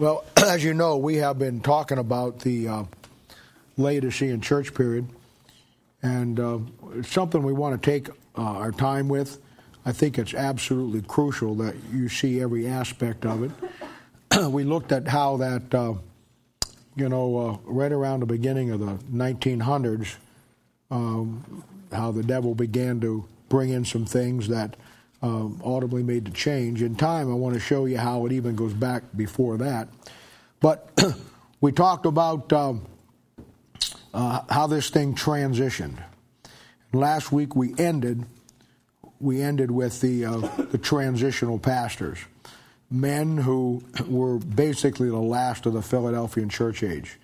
[0.00, 2.84] Well, as you know, we have been talking about the uh,
[3.76, 5.06] Laodicean church period,
[6.02, 6.58] and uh,
[6.94, 9.38] it's something we want to take uh, our time with.
[9.84, 14.48] I think it's absolutely crucial that you see every aspect of it.
[14.48, 15.92] we looked at how that, uh,
[16.96, 20.16] you know, uh, right around the beginning of the 1900s,
[20.90, 21.62] um,
[21.92, 24.76] how the devil began to bring in some things that
[25.22, 26.82] um, audibly made the change.
[26.82, 29.88] In time, I want to show you how it even goes back before that.
[30.60, 30.90] But
[31.60, 32.86] we talked about um,
[34.14, 36.02] uh, how this thing transitioned.
[36.92, 38.24] Last week we ended
[39.20, 40.38] we ended with the uh,
[40.70, 42.18] the transitional pastors,
[42.90, 47.18] men who were basically the last of the Philadelphian church age,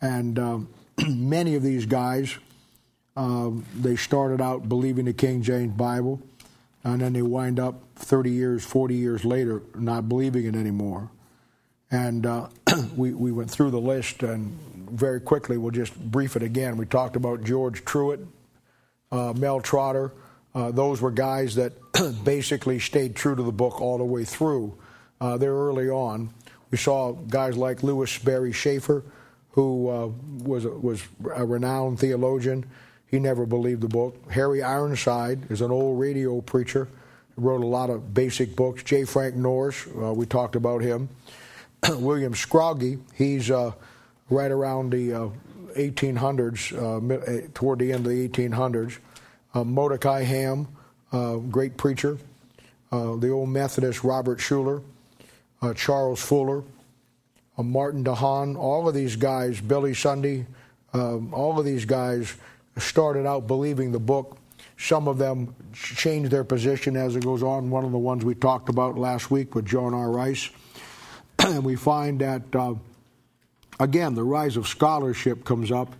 [0.00, 0.68] and um,
[1.06, 2.36] many of these guys.
[3.16, 6.22] Um, they started out believing the King James Bible
[6.82, 11.10] and then they wind up 30 years, 40 years later not believing it anymore.
[11.90, 12.48] And uh,
[12.96, 14.58] we, we went through the list, and
[14.90, 16.76] very quickly we'll just brief it again.
[16.76, 18.20] We talked about George Truett,
[19.12, 20.12] uh, Mel Trotter.
[20.54, 21.72] Uh, those were guys that
[22.24, 24.76] basically stayed true to the book all the way through.
[25.20, 26.30] Uh, they're early on.
[26.70, 29.04] We saw guys like Lewis Sperry Chafer,
[29.50, 30.06] who uh,
[30.44, 31.02] was, was
[31.34, 32.64] a renowned theologian
[33.10, 34.30] he never believed the book.
[34.30, 36.88] Harry Ironside is an old radio preacher.
[37.36, 38.84] Wrote a lot of basic books.
[38.84, 39.04] J.
[39.04, 41.08] Frank Norris, uh, we talked about him.
[41.88, 43.72] William Scroggie, he's uh,
[44.28, 45.28] right around the uh,
[45.76, 48.98] 1800s, uh, eh, toward the end of the 1800s.
[49.54, 50.68] Uh, Mordecai Ham,
[51.12, 52.16] uh, great preacher.
[52.90, 54.82] the old Methodist Robert Shuler,
[55.74, 56.62] Charles Fuller,
[57.58, 60.46] Martin DeHaan, all of these guys, Billy Sunday,
[60.92, 62.34] um, all of these guys
[62.78, 64.38] started out believing the book.
[64.78, 67.70] Some of them change their position as it goes on.
[67.70, 70.10] One of the ones we talked about last week with John R.
[70.10, 70.50] Rice.
[71.38, 72.74] and we find that, uh,
[73.78, 75.94] again, the rise of scholarship comes up,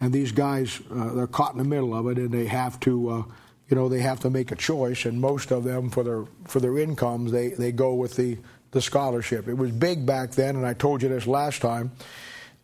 [0.00, 3.08] and these guys, uh, they're caught in the middle of it, and they have to.
[3.10, 3.22] Uh,
[3.68, 6.60] you know they have to make a choice, and most of them for their for
[6.60, 8.38] their incomes they, they go with the
[8.72, 9.48] the scholarship.
[9.48, 11.92] It was big back then, and I told you this last time.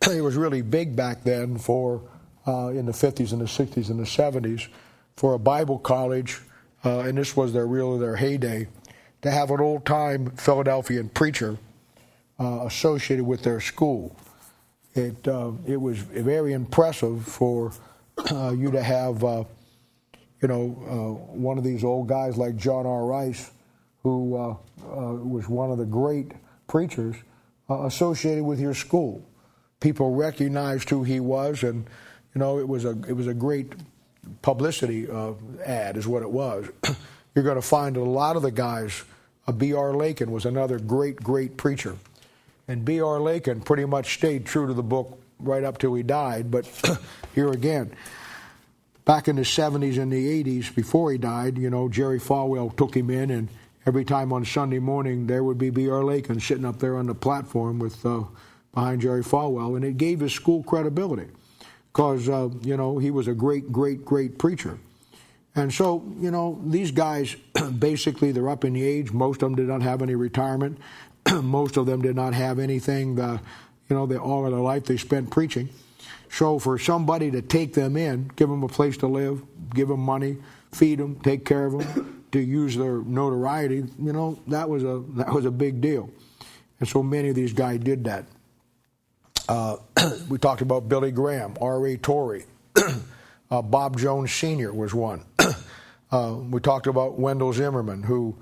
[0.11, 2.03] it was really big back then for
[2.47, 4.69] uh, in the 50s and the 60s and the 70s
[5.17, 6.41] for a Bible college,
[6.85, 8.69] uh, and this was their real their heyday,
[9.23, 11.59] to have an old time Philadelphian preacher
[12.39, 14.17] uh, associated with their school.
[14.95, 17.73] It uh, it was very impressive for
[18.31, 19.45] uh, you to have, uh,
[20.41, 20.69] you know,
[21.33, 23.05] one of these old guys like John R.
[23.05, 23.51] Rice,
[24.03, 26.33] who was one of the great
[26.67, 27.15] preachers
[27.69, 29.23] associated with your school.
[29.81, 31.87] People recognized who he was and
[32.35, 33.73] you know, it was a it was a great
[34.43, 35.33] publicity uh,
[35.65, 36.69] ad, is what it was.
[37.35, 39.03] You're going to find a lot of the guys.
[39.47, 39.95] Uh, B.R.
[39.95, 41.97] Lakin was another great, great preacher,
[42.69, 43.21] and B.R.
[43.21, 46.51] Lakin pretty much stayed true to the book right up till he died.
[46.51, 46.67] But
[47.35, 47.93] here again,
[49.05, 52.95] back in the 70s and the 80s, before he died, you know, Jerry Falwell took
[52.95, 53.49] him in, and
[53.87, 56.05] every time on Sunday morning there would be B.R.
[56.05, 58.23] Lakin sitting up there on the platform with uh,
[58.75, 61.29] behind Jerry Falwell, and it gave his school credibility
[61.93, 64.79] because, uh, you know, he was a great, great, great preacher.
[65.55, 67.37] And so, you know, these guys
[67.79, 69.13] basically they're up in the age.
[69.13, 70.79] Most of them did not have any retirement.
[71.33, 73.17] Most of them did not have anything.
[73.17, 73.41] The,
[73.89, 75.69] you know, they, all of their life they spent preaching.
[76.31, 79.43] So for somebody to take them in, give them a place to live,
[79.75, 80.37] give them money,
[80.73, 85.03] feed them, take care of them, to use their notoriety, you know, that was a
[85.17, 86.09] that was a big deal.
[86.79, 88.27] And so many of these guys did that.
[89.49, 89.77] Uh,
[90.29, 91.97] we talked about Billy Graham, R.A.
[91.97, 92.45] Torrey,
[93.51, 94.73] uh, Bob Jones Sr.
[94.73, 95.25] was one.
[96.11, 98.37] uh, we talked about Wendell Zimmerman, who,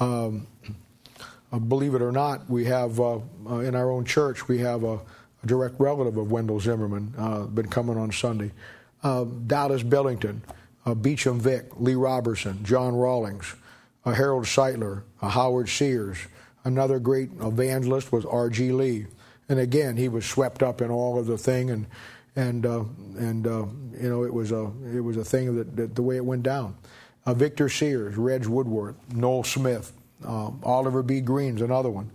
[0.00, 0.46] um,
[1.52, 3.18] uh, believe it or not, we have uh,
[3.48, 7.68] uh, in our own church, we have a, a direct relative of Wendell Zimmerman, been
[7.68, 8.52] coming on Sunday.
[9.46, 10.42] Dallas Billington,
[10.96, 13.54] Beauchamp Vick, Lee Roberson, John Rawlings,
[14.04, 16.18] Harold Sightler, Howard Sears.
[16.64, 18.70] Another great evangelist was R.G.
[18.70, 19.06] Lee.
[19.48, 21.86] And again, he was swept up in all of the thing, and
[22.36, 22.84] and uh,
[23.18, 23.66] and uh,
[24.00, 26.42] you know it was a it was a thing that, that the way it went
[26.42, 26.76] down.
[27.26, 29.92] Uh, Victor Sears, Reg Woodworth, Noel Smith,
[30.24, 31.20] um, Oliver B.
[31.20, 32.10] Greene's another one,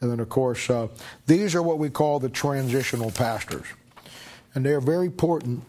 [0.00, 0.88] and then of course uh,
[1.26, 3.66] these are what we call the transitional pastors,
[4.54, 5.62] and they are very important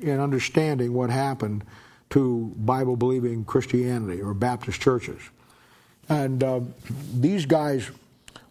[0.00, 1.64] in understanding what happened
[2.10, 5.20] to Bible believing Christianity or Baptist churches.
[6.08, 6.60] And uh,
[7.14, 7.90] these guys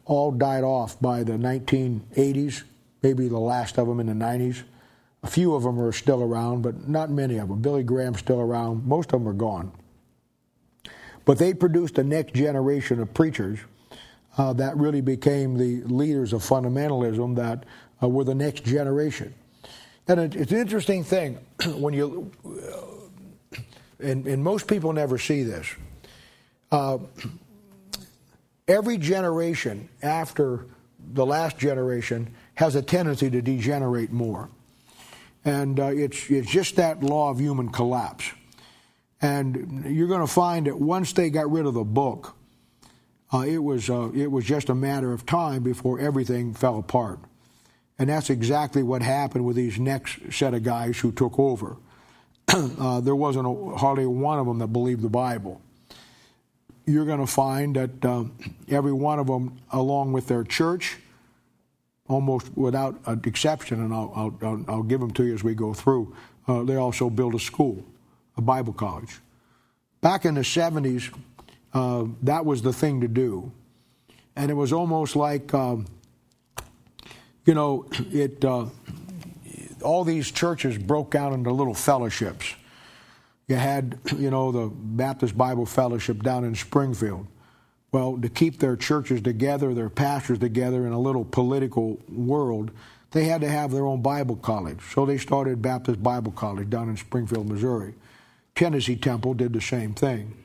[0.10, 2.64] all died off by the 1980s,
[3.04, 4.64] maybe the last of them in the 90s.
[5.22, 7.62] A few of them are still around, but not many of them.
[7.62, 8.88] Billy Graham's still around.
[8.88, 9.72] Most of them are gone.
[11.26, 13.60] But they produced a next generation of preachers
[14.36, 17.66] uh, that really became the leaders of fundamentalism that
[18.02, 19.36] uh, were the next generation.
[20.08, 23.58] And it, it's an interesting thing when you, uh,
[24.00, 25.68] and, and, most people never see this.
[28.70, 30.68] Every generation after
[31.14, 34.50] the last generation has a tendency to degenerate more.
[35.44, 38.32] And uh, it's, it's just that law of human collapse.
[39.22, 42.36] And you're going to find that once they got rid of the book,
[43.34, 47.20] uh, it, was, uh, it was just a matter of time before everything fell apart.
[47.98, 51.78] And that's exactly what happened with these next set of guys who took over.
[52.48, 55.60] uh, there wasn't a, hardly one of them that believed the Bible.
[56.86, 58.26] You're going to find that uh,
[58.68, 60.98] every one of them, along with their church,
[62.08, 65.74] almost without an exception, and I'll, I'll, I'll give them to you as we go
[65.74, 66.16] through,
[66.48, 67.84] uh, they also built a school,
[68.38, 69.20] a Bible college.
[70.02, 71.14] Back in the 70s,
[71.74, 73.52] uh, that was the thing to do.
[74.36, 75.54] And it was almost like.
[75.54, 75.86] Um,
[77.50, 78.68] you know, it uh,
[79.82, 82.54] all these churches broke out into little fellowships.
[83.50, 87.28] You had, you know, the Baptist Bible Fellowship down in Springfield.
[87.92, 92.72] Well, to keep their churches together, their pastors together in a little political world,
[93.12, 94.80] they had to have their own Bible college.
[94.94, 97.96] So they started Baptist Bible College down in Springfield, Missouri.
[98.54, 100.36] Tennessee Temple did the same thing.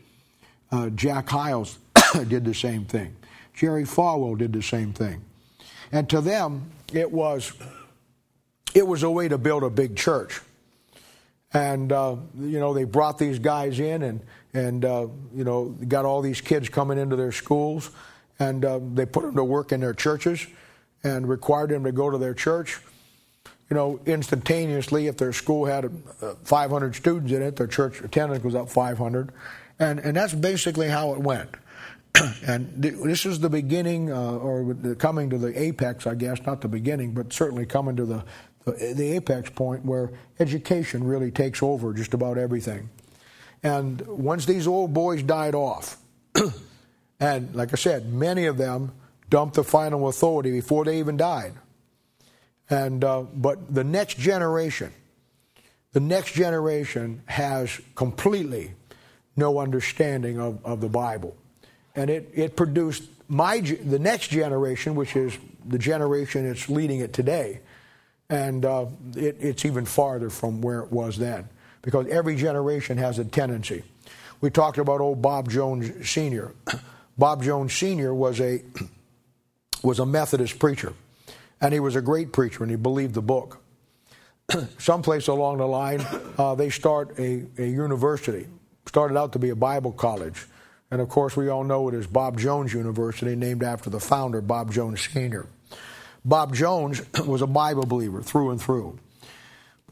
[0.72, 1.78] Uh, Jack Hyles
[2.28, 3.14] did the same thing.
[3.52, 5.22] Jerry Falwell did the same thing.
[5.92, 7.52] And to them, it was
[8.74, 10.40] it was a way to build a big church.
[11.54, 14.20] And uh, you know they brought these guys in and
[14.52, 17.90] and uh, you know got all these kids coming into their schools
[18.38, 20.46] and uh, they put them to work in their churches
[21.02, 22.80] and required them to go to their church.
[23.70, 25.84] You know, instantaneously, if their school had
[26.20, 29.32] uh, 500 students in it, their church attendance was up 500,
[29.78, 31.50] and and that's basically how it went.
[32.46, 36.68] and this is the beginning, uh, or coming to the apex, I guess, not the
[36.68, 38.24] beginning, but certainly coming to the,
[38.64, 42.88] the, apex point where education really takes over just about everything.
[43.62, 45.96] And once these old boys died off,
[47.20, 48.92] and like I said, many of them
[49.30, 51.52] dumped the final authority before they even died.
[52.70, 54.92] And uh, but the next generation,
[55.92, 58.72] the next generation has completely
[59.36, 61.36] no understanding of, of the Bible
[61.94, 67.12] and it, it produced my the next generation, which is the generation that's leading it
[67.12, 67.60] today,
[68.34, 68.86] and uh,
[69.16, 71.48] it, it's even farther from where it was then,
[71.82, 73.82] because every generation has a tendency.
[74.40, 76.52] We talked about old Bob Jones Sr.
[77.18, 78.12] Bob Jones Sr.
[78.12, 78.62] was a
[79.82, 80.94] was a Methodist preacher,
[81.60, 83.62] and he was a great preacher, and he believed the book.
[84.78, 86.04] Someplace along the line,
[86.36, 88.46] uh, they start a, a university.
[88.86, 90.46] Started out to be a Bible college
[90.94, 94.40] and of course, we all know it is Bob Jones University, named after the founder,
[94.40, 95.46] Bob Jones Sr.
[96.24, 98.98] Bob Jones was a Bible believer through and through.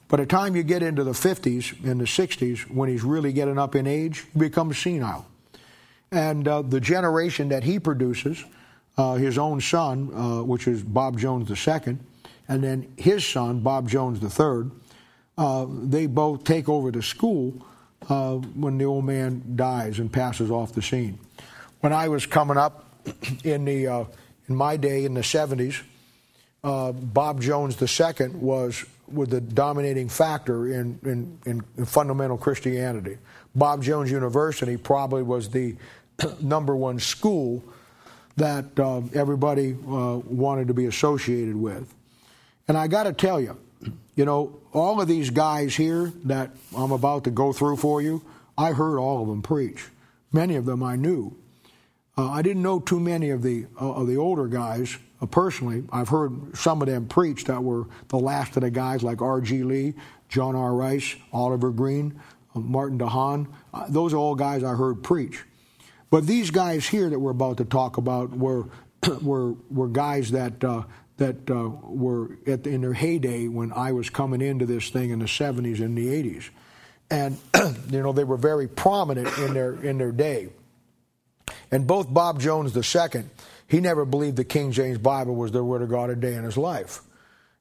[0.08, 3.58] By the time you get into the 50s and the 60s, when he's really getting
[3.58, 5.26] up in age, he becomes senile.
[6.10, 8.44] And uh, the generation that he produces,
[8.98, 11.96] uh, his own son, uh, which is Bob Jones II,
[12.48, 14.70] and then his son, Bob Jones III,
[15.38, 17.54] uh, they both take over the school
[18.10, 21.18] uh, when the old man dies and passes off the scene.
[21.80, 22.84] When I was coming up
[23.44, 24.04] in the uh,
[24.48, 25.82] in my day in the 70s,
[26.64, 30.98] uh, Bob Jones II was was the dominating factor in,
[31.44, 33.18] in, in fundamental Christianity.
[33.54, 35.76] Bob Jones University probably was the
[36.40, 37.62] number one school
[38.36, 41.92] that uh, everybody uh, wanted to be associated with.
[42.66, 43.58] And I got to tell you,
[44.14, 48.22] you know, all of these guys here that I'm about to go through for you,
[48.56, 49.88] I heard all of them preach.
[50.32, 51.36] Many of them I knew.
[52.16, 55.84] Uh, I didn't know too many of the uh, of the older guys personally.
[55.92, 59.62] I've heard some of them preach that were the last of the guys like R.G.
[59.62, 59.94] Lee,
[60.28, 60.74] John R.
[60.74, 62.20] Rice, Oliver Greene,
[62.54, 63.46] uh, Martin DeHaan.
[63.72, 65.44] Uh, those are all guys I heard preach.
[66.10, 68.66] But these guys here that we're about to talk about were
[69.22, 70.82] were were guys that uh,
[71.22, 75.20] that uh, were at, in their heyday when I was coming into this thing in
[75.20, 76.50] the 70s and the 80s.
[77.10, 77.38] And,
[77.90, 80.48] you know, they were very prominent in their, in their day.
[81.70, 83.24] And both Bob Jones II,
[83.68, 86.44] he never believed the King James Bible was the Word of God a day in
[86.44, 87.00] his life.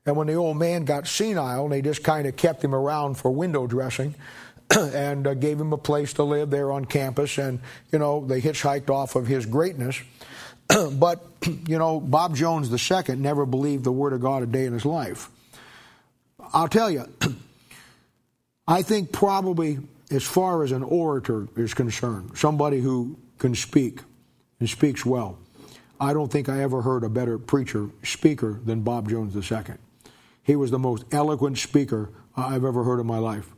[0.05, 3.31] And when the old man got senile, they just kind of kept him around for
[3.31, 4.15] window dressing
[4.75, 7.37] and uh, gave him a place to live there on campus.
[7.37, 7.59] And,
[7.91, 10.01] you know, they hitchhiked off of his greatness.
[10.93, 11.25] but,
[11.67, 14.85] you know, Bob Jones II never believed the Word of God a day in his
[14.85, 15.29] life.
[16.53, 17.05] I'll tell you,
[18.67, 19.79] I think probably
[20.09, 24.01] as far as an orator is concerned, somebody who can speak
[24.59, 25.37] and speaks well,
[26.01, 29.75] I don't think I ever heard a better preacher, speaker than Bob Jones II.
[30.41, 33.51] He was the most eloquent speaker I've ever heard in my life.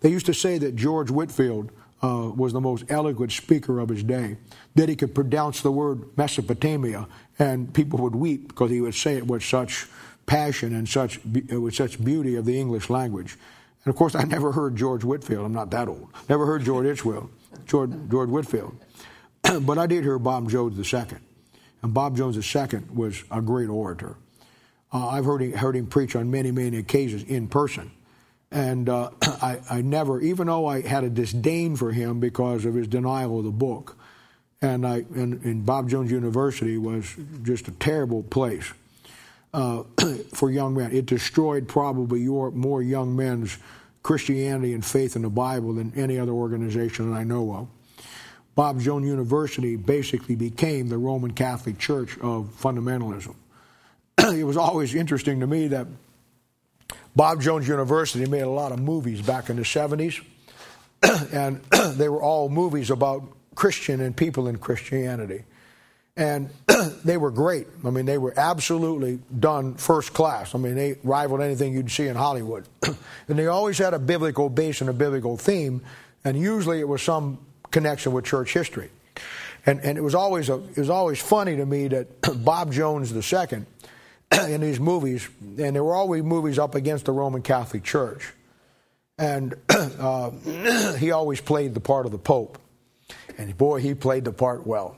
[0.00, 1.70] They used to say that George Whitefield
[2.02, 4.38] uh, was the most eloquent speaker of his day,
[4.74, 7.06] that he could pronounce the word Mesopotamia,
[7.38, 9.86] and people would weep because he would say it with such
[10.26, 13.38] passion and such with such beauty of the English language.
[13.84, 15.46] And of course, I never heard George Whitefield.
[15.46, 16.08] I'm not that old.
[16.28, 17.28] Never heard George Itchfield,
[17.66, 18.76] George, George Whitefield.
[19.60, 21.18] but I did hear Bob Jones II.
[21.84, 24.16] And Bob Jones II was a great orator.
[24.90, 27.90] Uh, I've heard, heard him preach on many, many occasions in person.
[28.50, 32.74] And uh, I, I, never, even though I had a disdain for him because of
[32.74, 33.98] his denial of the book,
[34.62, 38.72] and, I, and, and Bob Jones University was just a terrible place
[39.52, 39.82] uh,
[40.32, 40.90] for young men.
[40.90, 43.58] It destroyed probably your, more young men's
[44.02, 47.68] Christianity and faith in the Bible than any other organization that I know of.
[48.54, 53.34] Bob Jones University basically became the Roman Catholic Church of fundamentalism.
[54.18, 55.86] it was always interesting to me that
[57.16, 60.24] Bob Jones University made a lot of movies back in the 70s,
[61.32, 61.60] and
[61.96, 65.44] they were all movies about Christian and people in Christianity.
[66.16, 66.50] And
[67.04, 67.66] they were great.
[67.84, 70.54] I mean, they were absolutely done first class.
[70.54, 72.66] I mean, they rivaled anything you'd see in Hollywood.
[72.82, 75.82] and they always had a biblical base and a biblical theme,
[76.24, 77.38] and usually it was some
[77.74, 78.88] connection with church history.
[79.66, 82.06] And, and it was always a, it was always funny to me that
[82.44, 83.64] Bob Jones II
[84.48, 88.32] in these movies, and there were always movies up against the Roman Catholic Church.
[89.18, 90.30] And uh,
[90.98, 92.58] he always played the part of the Pope.
[93.36, 94.96] And boy, he played the part well.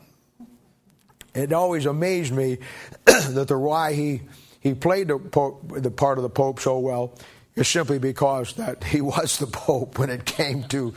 [1.34, 2.58] It always amazed me
[3.04, 4.22] that the why he,
[4.60, 7.14] he played the, Pope, the part of the Pope so well
[7.54, 10.94] is simply because that he was the Pope when it came to,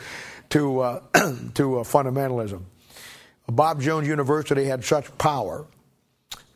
[0.50, 1.00] to, uh,
[1.54, 2.62] to uh, fundamentalism.
[3.48, 5.66] Bob Jones University had such power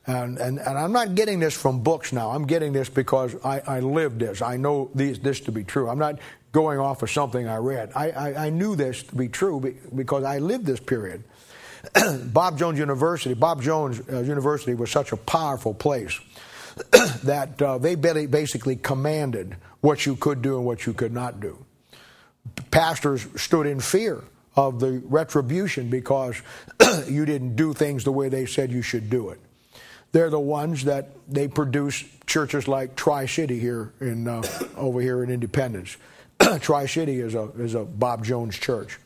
[0.07, 2.31] and, and, and I'm not getting this from books now.
[2.31, 4.43] I'm getting this because I, I lived this.
[4.43, 5.89] I know these, this to be true.
[5.89, 6.19] I'm not
[6.53, 7.91] going off of something I read.
[7.97, 11.25] I, I, I knew this to be true because I lived this period.
[12.25, 16.19] Bob Jones University, Bob Jones uh, University was such a powerful place
[17.25, 21.65] that uh, they basically commanded what you could do and what you could not do.
[22.75, 24.25] Pastors stood in fear
[24.57, 26.43] of the retribution because
[27.09, 29.38] you didn't do things the way they said you should do it.
[30.11, 34.43] They're the ones that they produce churches like Tri City here in uh,
[34.76, 35.97] over here in Independence.
[36.62, 38.99] Tri City is a is a Bob Jones church.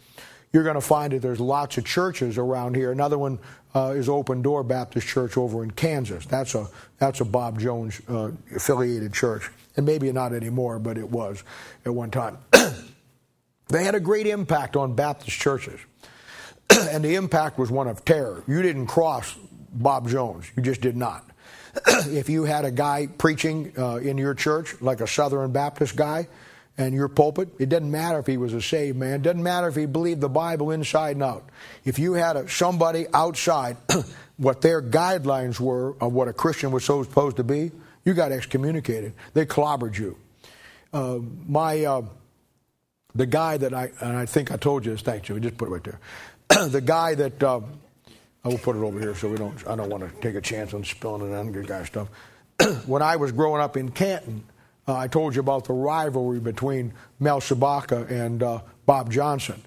[0.51, 2.91] You're going to find that there's lots of churches around here.
[2.91, 3.39] Another one
[3.75, 6.25] uh, is Open Door Baptist Church over in Kansas.
[6.25, 11.11] That's a that's a Bob Jones uh, affiliated church, and maybe not anymore, but it
[11.11, 11.45] was
[11.85, 12.39] at one time.
[13.69, 15.81] they had a great impact on Baptist churches,
[16.71, 18.43] and the impact was one of terror.
[18.47, 19.35] You didn't cross
[19.73, 20.51] Bob Jones.
[20.57, 21.25] You just did not.
[21.87, 26.29] if you had a guy preaching uh, in your church, like a Southern Baptist guy,
[26.77, 29.15] and your pulpit, it doesn't matter if he was a saved man.
[29.15, 31.49] It doesn't matter if he believed the Bible inside and out.
[31.85, 33.77] If you had a, somebody outside
[34.37, 37.73] what their guidelines were of what a Christian was supposed to be,
[38.05, 39.13] you got excommunicated.
[39.35, 40.17] They clobbered you.
[40.93, 42.03] Uh, my uh,
[43.19, 45.03] the guy that I and I think I told you this.
[45.03, 45.39] Thank you.
[45.41, 46.69] Just put it right there.
[46.69, 47.61] the guy that uh,
[48.45, 49.67] I will put it over here so we don't.
[49.67, 52.09] I don't want to take a chance on spilling it on good guy stuff.
[52.87, 54.45] when I was growing up in Canton,
[54.87, 59.61] uh, I told you about the rivalry between Mel Shabaka and uh, Bob Johnson.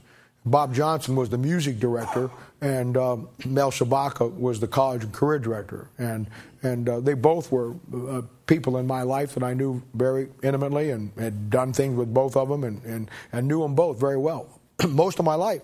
[0.46, 2.32] Bob Johnson was the music director,
[2.62, 5.90] and uh, Mel Shabaka was the college and career director.
[5.98, 6.28] And
[6.64, 10.92] and uh, they both were uh, people in my life that I knew very intimately
[10.92, 14.18] and had done things with both of them and, and, and knew them both very
[14.18, 15.62] well most of my life.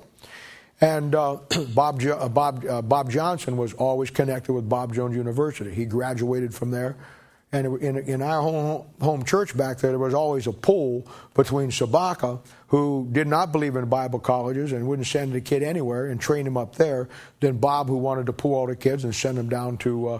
[0.82, 1.38] And uh,
[1.76, 5.74] Bob, uh, Bob, uh, Bob Johnson was always connected with Bob Jones University.
[5.74, 6.96] He graduated from there.
[7.54, 11.70] And in, in our home, home church back there, there was always a pull between
[11.70, 16.20] Sabaka, who did not believe in Bible colleges and wouldn't send a kid anywhere and
[16.20, 17.08] train him up there,
[17.40, 20.20] than Bob, who wanted to pull all the kids and send them down to uh,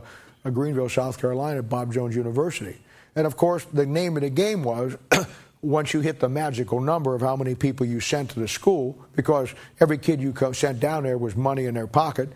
[0.50, 2.78] Greenville, South Carolina, at Bob Jones University.
[3.16, 4.96] And of course, the name of the game was
[5.62, 8.98] once you hit the magical number of how many people you sent to the school,
[9.18, 12.30] because every kid you sent down there was money in their pocket,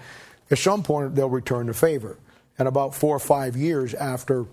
[0.49, 2.17] at some point they'll return the favor.
[2.59, 4.45] And about four or five years after,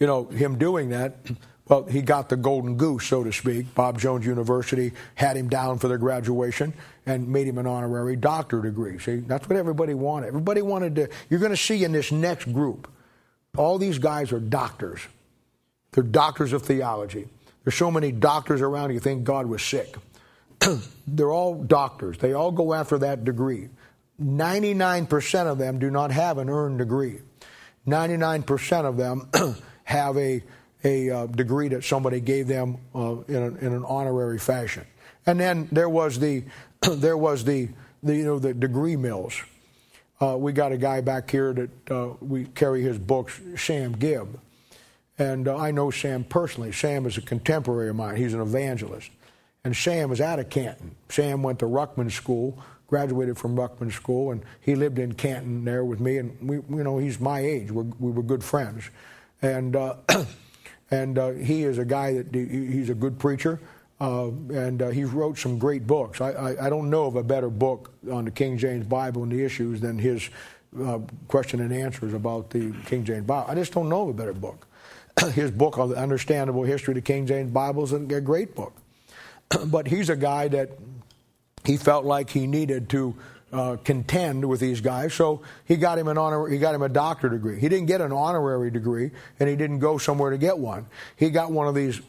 [0.00, 1.18] you know, him doing that,
[1.68, 3.74] well, he got the golden goose, so to speak.
[3.76, 6.74] Bob Jones University had him down for their graduation
[7.06, 8.98] and made him an honorary doctor degree.
[8.98, 10.28] See, that's what everybody wanted.
[10.28, 11.08] Everybody wanted to.
[11.28, 12.90] You're going to see in this next group,
[13.56, 15.00] all these guys are doctors.
[15.92, 17.28] They're doctors of theology.
[17.64, 19.94] There's so many doctors around, you think God was sick.
[21.06, 22.18] They're all doctors.
[22.18, 23.68] They all go after that degree.
[24.20, 27.20] 99% of them do not have an earned degree.
[27.86, 29.28] 99% of them
[29.90, 30.42] have a,
[30.84, 34.84] a uh, degree that somebody gave them uh, in, a, in, an honorary fashion.
[35.26, 36.44] And then there was the,
[36.82, 37.68] there was the,
[38.02, 39.42] the, you know, the degree mills.
[40.20, 44.28] Uh, we got a guy back here that uh, we carry his books, Sam Gipp.
[45.18, 46.72] And uh, I know Sam personally.
[46.72, 48.16] Sam is a contemporary of mine.
[48.16, 49.10] He's an evangelist.
[49.64, 50.94] And Sam is out of Canton.
[51.08, 55.84] Sam went to Ruckman School, graduated from Ruckman School, and he lived in Canton there
[55.84, 56.18] with me.
[56.18, 57.70] And we, you know, he's my age.
[57.70, 58.90] We're, we were good friends,
[59.42, 59.96] and uh,
[60.90, 63.60] and uh, he is a guy that he's a good preacher,
[64.00, 66.20] uh, and he wrote some great books.
[66.20, 69.32] I, I, I, don't know of a better book on the King James Bible and
[69.32, 70.28] the issues than his
[71.28, 73.50] question and answers about the King James Bible.
[73.50, 74.66] I just don't know of a better book.
[75.34, 78.72] his book on the understandable history of the King James Bible is a great book.
[79.66, 80.70] but he's a guy that
[81.64, 83.14] he felt like he needed to
[83.52, 86.48] uh, contend with these guys, so he got him an honor.
[86.48, 87.58] He got him a doctorate degree.
[87.58, 90.86] He didn't get an honorary degree, and he didn't go somewhere to get one.
[91.16, 92.00] He got one of these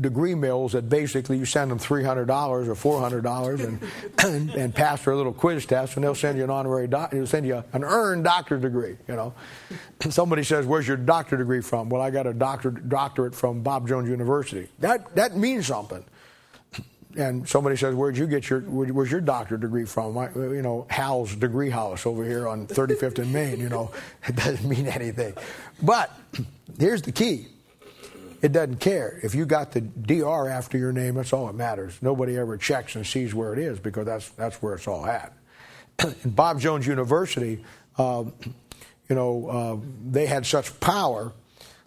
[0.00, 3.80] degree mills that basically you send them three hundred dollars or four hundred dollars and,
[4.18, 7.10] and, and pass a little quiz test, and they'll send you an honorary doc.
[7.10, 8.96] They'll send you an earned doctorate degree.
[9.08, 9.34] You know,
[10.10, 13.88] somebody says, "Where's your doctorate degree from?" Well, I got a doctor, doctorate from Bob
[13.88, 14.68] Jones University.
[14.78, 16.04] That that means something
[17.16, 20.86] and somebody says, "Where'd you get your where's your doctorate degree from?" I, you know,
[20.88, 23.60] Hal's Degree House over here on 35th and Main.
[23.60, 23.90] You know,
[24.26, 25.34] it doesn't mean anything.
[25.82, 26.10] But
[26.78, 27.48] here's the key:
[28.42, 31.14] it doesn't care if you got the DR after your name.
[31.14, 31.98] That's all that matters.
[32.00, 35.32] Nobody ever checks and sees where it is because that's that's where it's all at.
[36.24, 37.64] Bob Jones University,
[37.98, 38.24] uh,
[39.08, 41.32] you know, uh, they had such power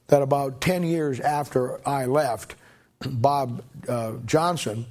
[0.08, 2.56] that about 10 years after I left,
[3.02, 4.88] Bob uh, Johnson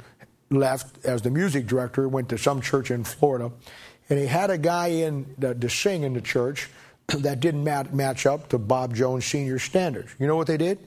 [0.50, 3.52] left as the music director, went to some church in Florida,
[4.08, 6.68] and he had a guy in uh, to sing in the church
[7.08, 10.14] that didn't mat- match up to Bob Jones Senior standards.
[10.18, 10.78] You know what they did?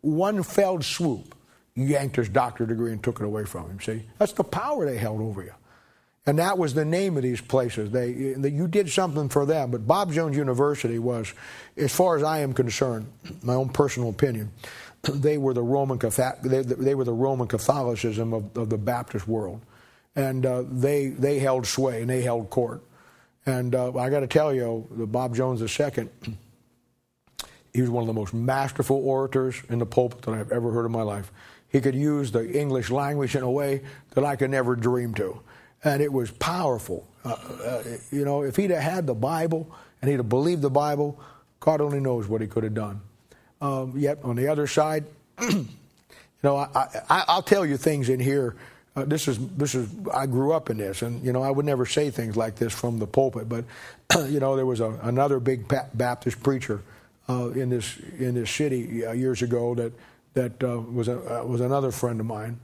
[0.00, 1.34] One fell swoop,
[1.74, 3.80] yanked his doctorate degree and took it away from him.
[3.80, 5.52] See, that's the power they held over you.
[6.28, 7.90] And that was the name of these places.
[7.90, 9.70] They, they, you did something for them.
[9.70, 11.32] But Bob Jones University was,
[11.74, 13.10] as far as I am concerned,
[13.42, 14.52] my own personal opinion,
[15.02, 19.60] they were the Roman they, they were the Roman Catholicism of, of the Baptist world,
[20.16, 22.82] and uh, they they held sway and they held court.
[23.46, 26.08] And uh, I got to tell you, Bob Jones II,
[27.72, 30.84] he was one of the most masterful orators in the pulpit that I've ever heard
[30.84, 31.32] in my life.
[31.70, 35.40] He could use the English language in a way that I could never dream to,
[35.84, 37.06] and it was powerful.
[37.24, 39.70] Uh, uh you know, if he'd have had the Bible
[40.02, 41.18] and he'd have believed the Bible,
[41.60, 43.00] God only knows what he could have done.
[43.60, 45.04] Um, yet on the other side,
[45.40, 45.66] you
[46.42, 48.54] know, I, will tell you things in here.
[48.94, 51.66] Uh, this is this is I grew up in this, and you know I would
[51.66, 53.48] never say things like this from the pulpit.
[53.48, 53.64] But
[54.28, 56.82] you know, there was a, another big Baptist preacher
[57.28, 59.92] uh, in this in this city uh, years ago that
[60.34, 62.58] that uh, was a, uh, was another friend of mine,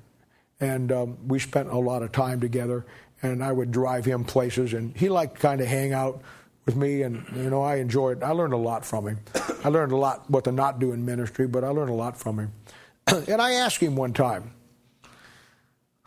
[0.60, 2.84] and um, we spent a lot of time together.
[3.22, 6.20] And I would drive him places, and he liked to kind of hang out
[6.66, 8.22] with me, and you know I enjoyed.
[8.22, 9.18] I learned a lot from him.
[9.64, 12.16] I learned a lot what to not do in ministry, but I learned a lot
[12.18, 12.52] from him.
[13.06, 14.52] and I asked him one time.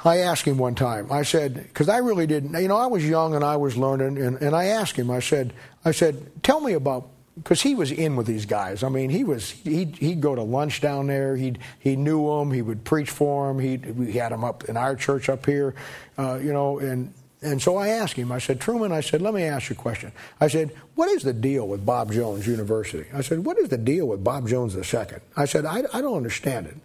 [0.05, 1.11] I asked him one time.
[1.11, 2.53] I said because I really didn't.
[2.61, 5.09] You know, I was young and I was learning, and, and I asked him.
[5.09, 8.83] I said, I said, tell me about because he was in with these guys.
[8.83, 11.35] I mean, he was he'd, he'd go to lunch down there.
[11.35, 12.51] He he knew them.
[12.51, 13.59] He would preach for them.
[13.59, 15.73] He we had him up in our church up here,
[16.17, 19.33] uh, you know, and and so I asked him, I said, Truman, I said, let
[19.33, 20.11] me ask you a question.
[20.41, 23.07] I said, what is the deal with Bob Jones University?
[23.13, 25.05] I said, what is the deal with Bob Jones II?
[25.35, 26.77] I said, I, I don't understand it.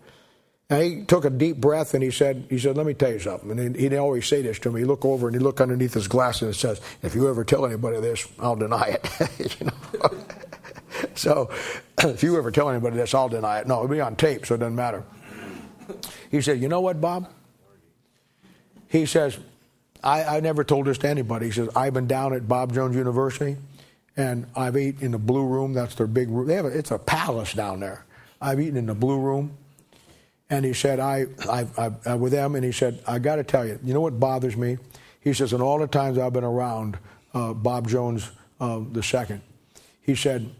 [0.69, 3.19] And he took a deep breath and he said, he said, let me tell you
[3.19, 3.51] something.
[3.51, 4.81] And he'd always say this to me.
[4.81, 7.65] He'd look over and he'd look underneath his glasses and says, if you ever tell
[7.65, 9.59] anybody this, I'll deny it.
[9.61, 10.25] you know?
[11.15, 11.51] so
[11.99, 13.67] if you ever tell anybody this, I'll deny it.
[13.67, 15.03] No, it'll be on tape, so it doesn't matter.
[16.31, 17.31] He said, you know what, Bob?
[18.89, 19.39] He says,
[20.03, 21.47] I, I never told this to anybody.
[21.47, 23.57] He says, I've been down at Bob Jones University
[24.17, 25.73] and I've eaten in the blue room.
[25.73, 26.47] That's their big room.
[26.47, 28.05] They have a, it's a palace down there.
[28.41, 29.57] I've eaten in the blue room.
[30.51, 33.45] And he said, I, I, I, I with them, and he said, I got to
[33.45, 34.77] tell you, you know what bothers me?
[35.21, 36.99] He says, in all the times I've been around
[37.33, 39.41] uh, Bob Jones uh, the second,
[40.03, 40.51] he said,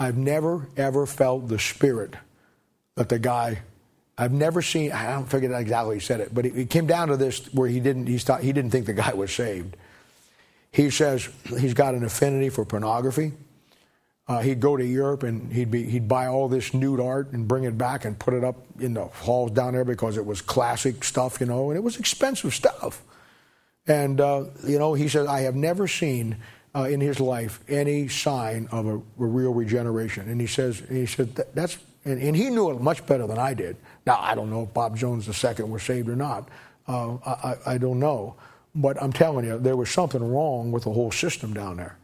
[0.00, 2.14] I've never, ever felt the spirit
[2.96, 3.60] that the guy
[4.18, 4.92] I've never seen.
[4.92, 7.80] I don't forget exactly he said it, but it, came down to this where he
[7.80, 8.06] didn't.
[8.06, 9.76] He, thought, he didn't think the guy was saved.
[10.72, 11.28] He says
[11.58, 13.32] he's got an affinity for pornography.
[14.26, 17.48] Uh, he'd go to Europe and he'd be he'd buy all this nude art and
[17.48, 20.42] bring it back and put it up in the halls down there because it was
[20.42, 23.02] classic stuff, you know, and it was expensive stuff.
[23.88, 26.36] And, uh, you know, he said, I have never seen
[26.74, 30.28] uh, in his life any sign of a, a, real regeneration.
[30.28, 33.38] And he says, he said, that, that's, and, and, he knew it much better than
[33.38, 33.76] I did.
[34.06, 36.48] Now, I don't know if Bob Jones II was saved or not.
[36.86, 38.36] Uh, I, I don't know.
[38.74, 41.98] But I'm telling you, there was something wrong with the whole system down there.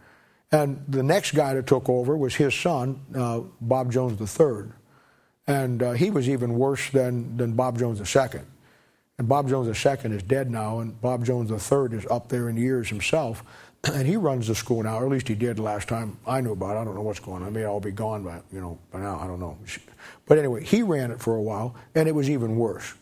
[0.51, 4.71] And the next guy that took over was his son, uh, Bob Jones III.
[5.47, 8.41] And uh, he was even worse than, than Bob Jones II.
[9.19, 12.57] And Bob Jones II is dead now, and Bob Jones III is up there in
[12.57, 13.45] years himself.
[13.93, 16.53] And he runs the school now, or at least he did last time I knew
[16.53, 16.81] about it.
[16.81, 17.49] I don't know what's going on.
[17.49, 19.19] It may all be gone by, you know, by now.
[19.21, 19.59] I don't know.
[20.27, 22.95] But anyway, he ran it for a while, and it was even worse.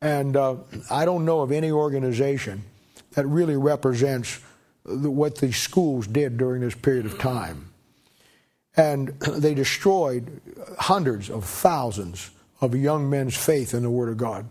[0.00, 0.56] And uh,
[0.90, 2.62] I don't know of any organization
[3.12, 4.40] that really represents
[4.84, 7.70] what the schools did during this period of time.
[8.76, 10.40] And they destroyed
[10.78, 14.46] hundreds of thousands of young men's faith in the Word of God.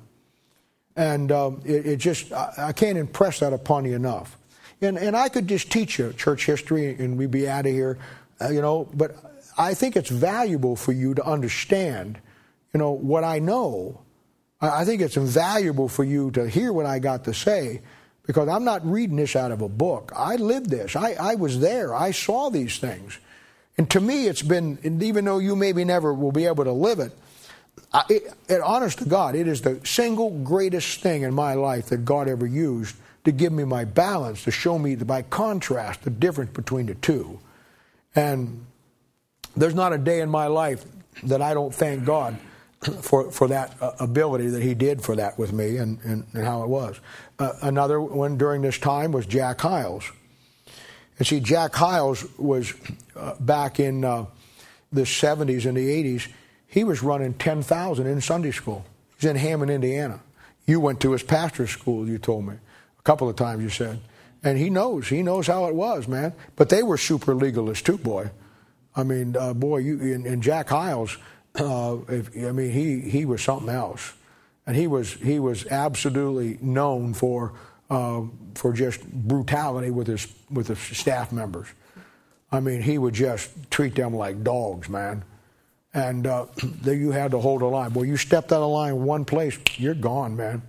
[0.96, 4.36] And um, it, it, just, I, I, can't impress that upon you enough.
[4.82, 7.98] And, and I could just teach you church history and we'd be out of here,
[8.40, 9.16] uh, you know, but
[9.58, 12.20] I think it's valuable for you to understand,
[12.74, 14.02] you know, what I know.
[14.62, 17.82] I, think it's invaluable for you to hear what I got to say
[18.26, 20.12] because I'm not reading this out of a book.
[20.16, 20.96] I lived this.
[20.96, 21.94] I, I was there.
[21.94, 23.20] I saw these things.
[23.78, 27.00] And to me, it's been, even though you maybe never will be able to live
[27.00, 27.14] it,
[27.94, 31.88] I, it, it, honest to God, it is the single greatest thing in my life
[31.88, 32.96] that God ever used
[33.28, 37.38] to give me my balance, to show me, by contrast, the difference between the two.
[38.16, 38.66] And
[39.54, 40.86] there's not a day in my life
[41.24, 42.38] that I don't thank God
[43.02, 46.46] for, for that uh, ability that He did for that with me and, and, and
[46.46, 47.02] how it was.
[47.38, 50.10] Uh, another one during this time was Jack Hyles.
[51.18, 52.74] And see, Jack Hyles was
[53.18, 54.28] uh, back in uh,
[54.94, 56.32] the 70s and the 80s
[56.68, 58.86] he was running 10,000 in Sunday school.
[59.18, 60.22] He's in Hammond, Indiana.
[60.66, 62.56] You went to his pastor's school, you told me.
[63.08, 64.02] Couple of times you said.
[64.44, 65.08] And he knows.
[65.08, 66.34] He knows how it was, man.
[66.58, 68.32] But they were super legalists too, boy.
[68.98, 71.18] I mean, uh, boy, you and, and Jack Hyles.
[71.56, 74.12] uh, if, I mean, he, he was something else.
[74.66, 77.54] And he was, he was absolutely known for,
[77.90, 78.24] uh,
[78.56, 81.68] for just brutality with his, with his staff members.
[82.52, 85.24] I mean, he would just treat them like dogs, man
[85.94, 86.46] and uh,
[86.84, 87.94] you had to hold a line.
[87.94, 90.62] Well, you stepped out of line one place, you're gone, man.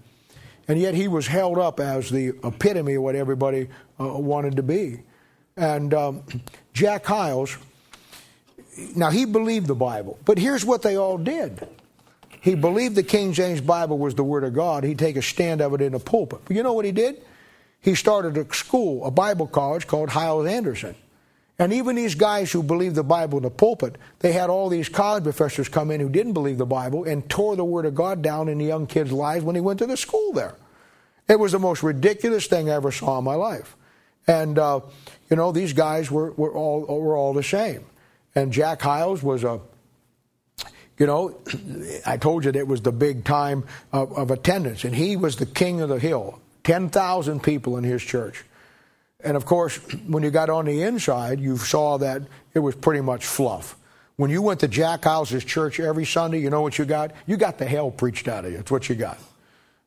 [0.68, 4.62] And yet he was held up as the epitome of what everybody uh, wanted to
[4.62, 5.00] be.
[5.56, 6.22] And um,
[6.74, 7.56] Jack Hyles,
[8.94, 11.66] now he believed the Bible, but here's what they all did.
[12.40, 14.84] He believed the King James Bible was the Word of God.
[14.84, 16.40] He'd take a stand of it in the pulpit.
[16.44, 17.20] But you know what he did?
[17.80, 20.94] He started a school, a Bible college called Hyles Anderson.
[21.58, 24.88] And even these guys who believed the Bible in the pulpit, they had all these
[24.88, 28.22] college professors come in who didn't believe the Bible and tore the Word of God
[28.22, 30.54] down in the young kids' lives when he went to the school there.
[31.28, 33.76] It was the most ridiculous thing I ever saw in my life.
[34.28, 34.80] And, uh,
[35.28, 37.84] you know, these guys were, were, all, were all the same.
[38.34, 39.60] And Jack Hyles was a,
[40.96, 41.40] you know,
[42.06, 45.36] I told you that it was the big time of, of attendance, and he was
[45.36, 46.40] the king of the hill.
[46.64, 48.44] 10,000 people in his church.
[49.24, 49.76] And of course,
[50.06, 52.22] when you got on the inside, you saw that
[52.54, 53.76] it was pretty much fluff.
[54.16, 57.12] When you went to Jack Hyles's church every Sunday, you know what you got?
[57.26, 58.58] You got the hell preached out of you.
[58.58, 59.18] That's what you got.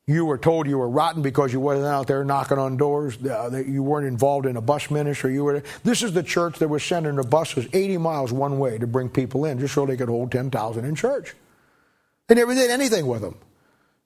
[0.07, 3.17] You were told you were rotten because you wasn't out there knocking on doors.
[3.17, 5.33] Uh, that you weren't involved in a bus ministry.
[5.33, 5.63] You were.
[5.83, 9.09] This is the church that was sending the buses 80 miles one way to bring
[9.09, 11.35] people in, just so they could hold 10,000 in church.
[12.27, 13.35] They never did anything with them.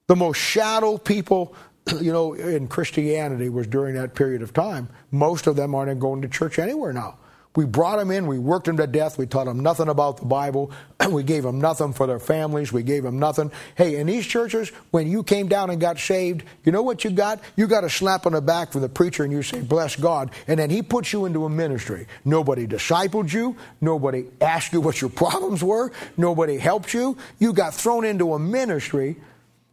[0.08, 1.56] The most shadow people
[2.02, 4.90] you know, in Christianity was during that period of time.
[5.12, 7.18] Most of them aren't going to church anywhere now.
[7.56, 10.26] We brought them in, we worked them to death, we taught them nothing about the
[10.26, 10.72] Bible,
[11.10, 13.50] we gave them nothing for their families, we gave them nothing.
[13.76, 17.12] Hey, in these churches, when you came down and got saved, you know what you
[17.12, 17.40] got?
[17.56, 20.32] You got a slap on the back from the preacher and you say, Bless God.
[20.48, 22.08] And then he puts you into a ministry.
[22.26, 27.18] Nobody discipled you, nobody asked you what your problems were, nobody helped you.
[27.40, 29.16] You got thrown into a ministry,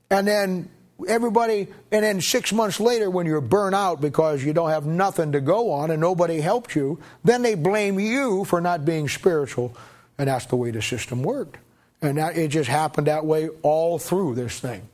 [0.09, 0.71] and then
[1.09, 5.33] everybody, and then six months later, when you're burnt out because you don't have nothing
[5.33, 9.77] to go on and nobody helped you, then they blame you for not being spiritual.
[10.19, 11.59] And that's the way the system worked.
[12.01, 14.89] And that, it just happened that way all through this thing.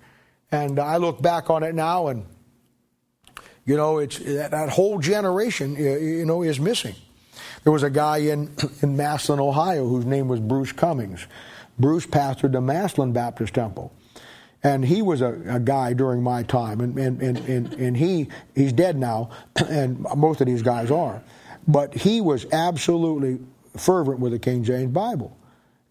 [0.51, 2.25] And I look back on it now, and
[3.65, 6.95] you know, it's that, that whole generation, you know, is missing.
[7.65, 8.51] There was a guy in
[8.83, 11.27] in Massillon, Ohio, whose name was Bruce Cummings.
[11.79, 13.93] Bruce pastored the Massillon Baptist Temple.
[14.63, 18.29] And he was a, a guy during my time, and, and, and, and, and he,
[18.57, 19.31] he's dead now,
[19.69, 21.23] and most of these guys are.
[21.69, 23.39] But he was absolutely
[23.77, 25.37] fervent with the King James Bible.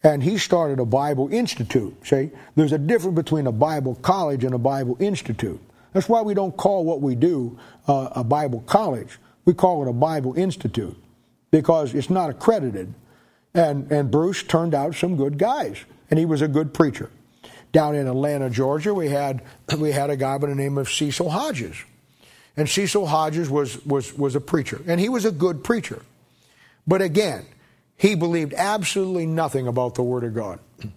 [0.03, 1.95] And he started a Bible Institute.
[2.06, 5.60] See, there's a difference between a Bible college and a Bible institute.
[5.93, 9.17] That's why we don't call what we do uh, a Bible college.
[9.45, 10.95] We call it a Bible institute
[11.51, 12.93] because it's not accredited.
[13.53, 17.10] And, and Bruce turned out some good guys, and he was a good preacher.
[17.71, 19.41] Down in Atlanta, Georgia, we had,
[19.77, 21.75] we had a guy by the name of Cecil Hodges.
[22.56, 26.01] And Cecil Hodges was, was, was a preacher, and he was a good preacher.
[26.88, 27.45] But again,
[27.97, 30.60] he believed absolutely nothing about the Word of God.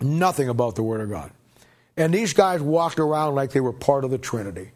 [0.00, 1.30] Nothing about the Word of God.
[1.96, 4.70] And these guys walked around like they were part of the Trinity.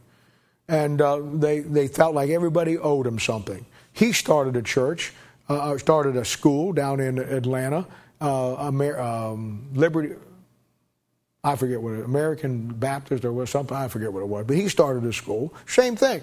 [0.69, 3.67] And uh, they, they felt like everybody owed him something.
[3.93, 5.13] He started a church,
[5.49, 7.87] uh, uh started a school down in Atlanta,
[8.21, 10.15] uh, Amer- um, Liberty,
[11.49, 14.45] I forget what it, American Baptist or something, I forget what it was.
[14.47, 15.55] But he started a school.
[15.67, 16.23] Same thing.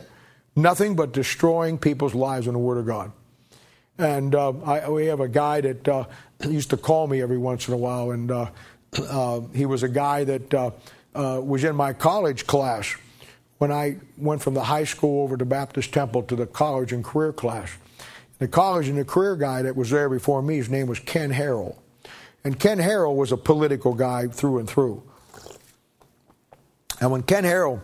[0.56, 3.12] Nothing but destroying people's lives in the Word of God.
[3.98, 6.06] And uh, I, we have a guy that uh,
[6.48, 8.50] used to call me every once in a while, and uh,
[9.10, 10.72] uh he was a guy that uh,
[11.16, 12.96] uh, was in my college class
[13.58, 17.04] when I went from the high school over to Baptist Temple to the college and
[17.04, 17.72] career class.
[18.38, 21.32] The college and the career guy that was there before me, his name was Ken
[21.32, 21.78] Harrell.
[22.44, 25.02] And Ken Harrell was a political guy through and through.
[27.02, 27.82] And when Ken Harrell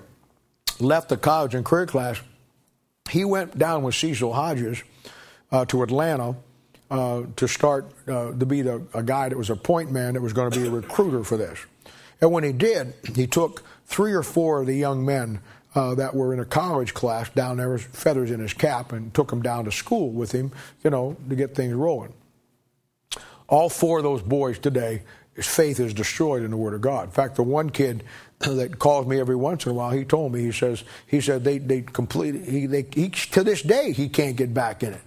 [0.80, 2.21] left the college and career class,
[3.10, 4.84] he went down with Cecil Hodges
[5.52, 6.36] uh, to Atlanta
[6.89, 10.21] uh, to start uh, to be the, a guy that was a point man that
[10.21, 11.60] was going to be a recruiter for this.
[12.19, 15.41] And when he did, he took three or four of the young men
[15.74, 19.13] uh, that were in a college class down there with feathers in his cap and
[19.13, 20.52] took them down to school with him,
[20.84, 22.13] you know, to get things rolling.
[23.47, 27.06] All four of those boys today, his faith is destroyed in the Word of God.
[27.06, 28.04] In fact, the one kid
[28.56, 31.43] that calls me every once in a while, he told me, he says, he said
[31.43, 35.01] they, they completely, he, they, he, to this day, he can't get back in it.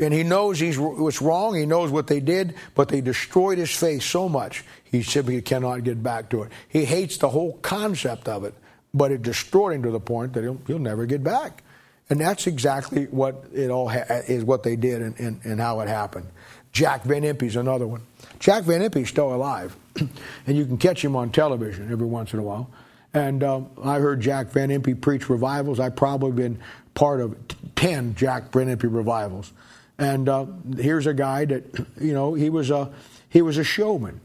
[0.00, 1.54] And he knows he's what's wrong.
[1.54, 5.84] He knows what they did, but they destroyed his faith so much he simply cannot
[5.84, 6.52] get back to it.
[6.68, 8.54] He hates the whole concept of it,
[8.92, 11.62] but it destroyed him to the point that he'll, he'll never get back.
[12.10, 15.80] And that's exactly what it all ha- is what they did and, and, and how
[15.80, 16.26] it happened.
[16.72, 18.02] Jack Van Impe's another one.
[18.38, 19.76] Jack Van Impe's still alive,
[20.46, 22.70] and you can catch him on television every once in a while.
[23.12, 25.78] And um, I heard Jack Van Impe preach revivals.
[25.78, 26.58] I've probably been
[26.94, 27.36] part of
[27.76, 29.52] 10 Jack Van Impe revivals.
[29.98, 32.92] And uh, here's a guy that, you know, he was a,
[33.28, 34.20] he was a showman.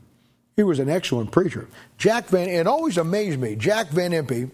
[0.56, 1.68] He was an excellent preacher.
[1.98, 4.52] Jack Van, it always amazed me, Jack Van Impe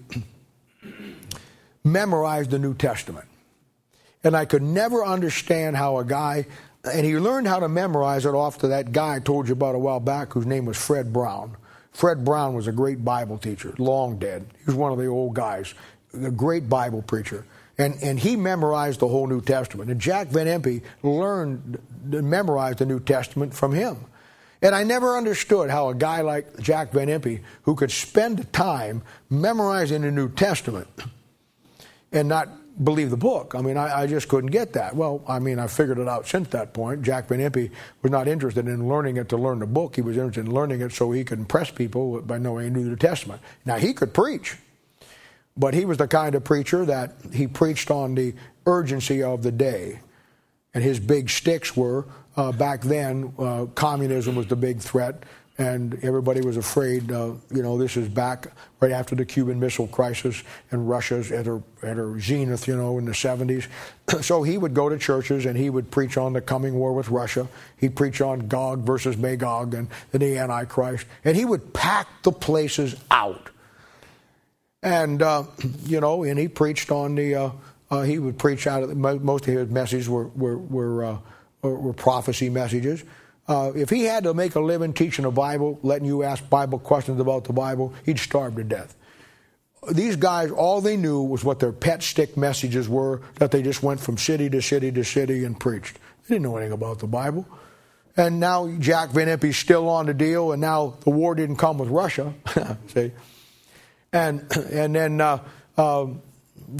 [1.84, 3.26] memorized the New Testament.
[4.24, 6.48] And I could never understand how a guy,
[6.86, 9.76] and he learned how to memorize it off to that guy I told you about
[9.76, 11.58] a while back whose name was Fred Brown.
[11.92, 14.46] Fred Brown was a great Bible teacher, long dead.
[14.60, 15.74] He was one of the old guys,
[16.14, 17.46] a great Bible preacher.
[17.78, 19.90] And, and he memorized the whole New Testament.
[19.90, 21.80] And Jack Van Impe learned
[22.12, 23.98] to memorize the New Testament from him.
[24.62, 29.04] And I never understood how a guy like Jack Van Impe, who could spend time
[29.30, 30.88] memorizing the New Testament
[32.12, 32.50] and not
[32.84, 33.56] believe the book.
[33.56, 34.96] I mean, I, I, just couldn't get that.
[34.96, 37.04] Well, I mean, I figured it out since that point.
[37.04, 39.96] Jack Van Impe was not interested in learning it to learn the book.
[39.96, 43.42] He was interested in learning it so he could impress people by knowing the Testament.
[43.66, 44.58] Now, he could preach.
[45.58, 48.34] But he was the kind of preacher that he preached on the
[48.66, 50.02] urgency of the day.
[50.74, 55.24] And his big sticks were uh, back then, uh, communism was the big threat,
[55.58, 58.48] and everybody was afraid, uh, you know, this is back
[58.82, 62.98] right after the Cuban Missile Crisis and Russia's at her, at her zenith, you know,
[62.98, 63.68] in the 70s.
[64.22, 67.08] so he would go to churches and he would preach on the coming war with
[67.08, 67.48] Russia.
[67.78, 71.06] He'd preach on Gog versus Magog and the Antichrist.
[71.24, 73.50] And he would pack the places out.
[74.84, 75.46] And, uh,
[75.86, 77.50] you know, and he preached on the, uh,
[77.90, 81.18] uh, he would preach out of, the, most of his messages were, were, were, uh,
[81.62, 83.06] were prophecy messages.
[83.48, 86.80] Uh, if he had to make a living teaching the Bible, letting you ask Bible
[86.80, 88.96] questions about the Bible, he'd starve to death.
[89.92, 93.84] These guys, all they knew was what their pet stick messages were, that they just
[93.84, 96.00] went from city to city to city and preached.
[96.28, 97.48] They didn't know anything about the Bible.
[98.18, 101.78] And now Jack Van Impe's still on the deal, and now the war didn't come
[101.78, 102.34] with Russia.
[102.88, 103.12] See?
[104.12, 105.40] And, and then, uh,
[105.78, 106.08] uh,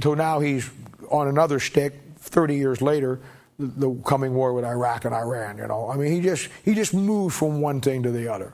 [0.02, 0.68] so now he's
[1.12, 3.20] on another stick 30 years later,
[3.58, 5.90] the, coming war with Iraq and Iran, you know.
[5.90, 8.54] I mean, he just, he just moved from one thing to the other.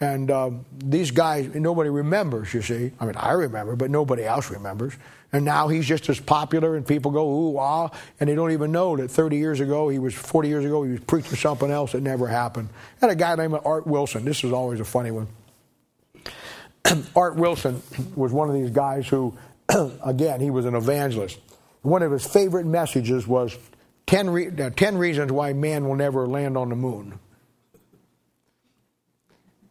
[0.00, 2.90] And uh, these guys, nobody remembers, you see.
[2.98, 4.94] I mean, I remember, but nobody else remembers.
[5.32, 8.72] And now he's just as popular, and people go, ooh, ah, and they don't even
[8.72, 11.92] know that 30 years ago, he was 40 years ago, he was preaching something else
[11.92, 12.68] that never happened.
[13.00, 14.24] And a guy named Art Wilson.
[14.24, 15.28] This is always a funny one.
[17.16, 17.80] Art Wilson
[18.16, 19.38] was one of these guys who,
[20.04, 21.38] again, he was an evangelist.
[21.82, 23.56] One of his favorite messages was
[24.12, 27.18] 10, re- uh, 10 reasons why man will never land on the moon.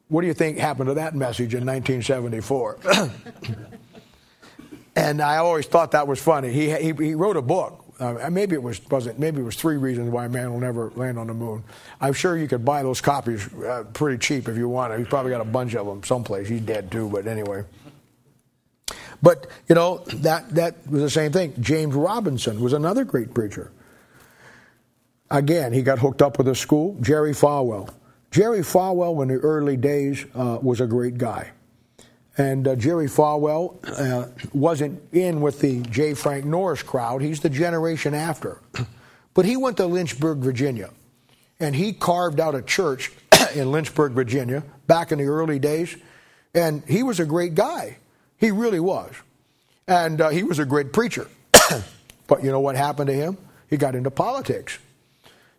[0.08, 2.80] What do you think happened to that message in 1974?
[4.96, 6.52] and I always thought that was funny.
[6.52, 7.86] He, he, he wrote a book.
[8.00, 11.20] Uh, maybe it was wasn't maybe it was three reasons why man will never land
[11.20, 11.64] on the moon.
[12.00, 14.98] I'm sure you could buy those copies uh, pretty cheap if you want.
[14.98, 16.48] He's probably got a bunch of them someplace.
[16.48, 17.64] He's dead too, but anyway.
[19.22, 21.54] But you know that that was the same thing.
[21.60, 23.72] James Robinson was another great preacher.
[25.32, 26.98] Again, he got hooked up with a school.
[27.00, 27.90] Jerry Falwell.
[28.32, 31.52] Jerry Falwell in the early days uh, was a great guy.
[32.38, 36.14] And uh, Jerry Falwell uh, wasn't in with the J.
[36.16, 37.22] Frank Norris crowd.
[37.22, 38.60] He's the generation after.
[39.34, 40.90] But he went to Lynchburg, Virginia,
[41.58, 43.14] and he carved out a church
[43.56, 45.96] in Lynchburg, Virginia, back in the early days.
[46.54, 47.96] And he was a great guy.
[48.38, 49.14] He really was.
[49.88, 51.30] And uh, he was a great preacher.
[52.28, 53.38] but you know what happened to him?
[53.70, 54.80] He got into politics.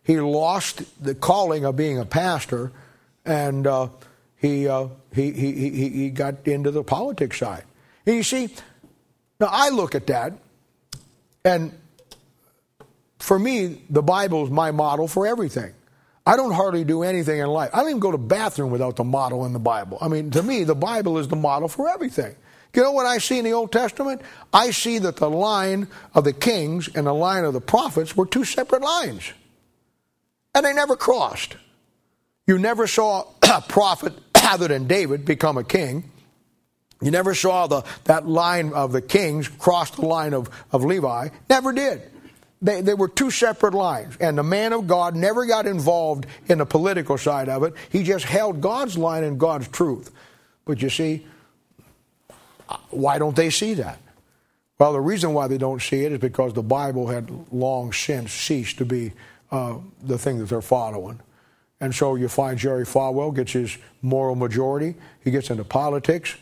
[0.03, 2.71] He lost the calling of being a pastor,
[3.25, 3.87] and uh,
[4.35, 7.63] he, uh, he, he, he, he got into the politics side.
[8.05, 8.49] And you see,
[9.39, 10.33] now I look at that,
[11.45, 11.77] and
[13.19, 15.73] for me, the Bible is my model for everything.
[16.25, 17.69] I don't hardly do anything in life.
[17.73, 19.97] I don't even go to bathroom without the model in the Bible.
[20.01, 22.35] I mean, to me, the Bible is the model for everything.
[22.73, 24.21] You know what I see in the Old Testament?
[24.51, 28.25] I see that the line of the kings and the line of the prophets were
[28.25, 29.31] two separate lines.
[30.55, 31.55] And they never crossed.
[32.47, 36.09] You never saw a prophet other than David become a king.
[37.01, 41.29] You never saw the, that line of the kings cross the line of, of Levi.
[41.49, 42.01] Never did.
[42.61, 44.15] They, they were two separate lines.
[44.21, 47.73] And the man of God never got involved in the political side of it.
[47.89, 50.11] He just held God's line and God's truth.
[50.63, 51.27] But you see,
[52.89, 53.99] why don't they see that?
[54.79, 58.31] Well, the reason why they don't see it is because the Bible had long since
[58.31, 59.11] ceased to be
[59.53, 61.19] uh, the thing that they're following.
[61.79, 64.95] And so you find Jerry Falwell gets his moral majority.
[65.23, 66.35] He gets into politics.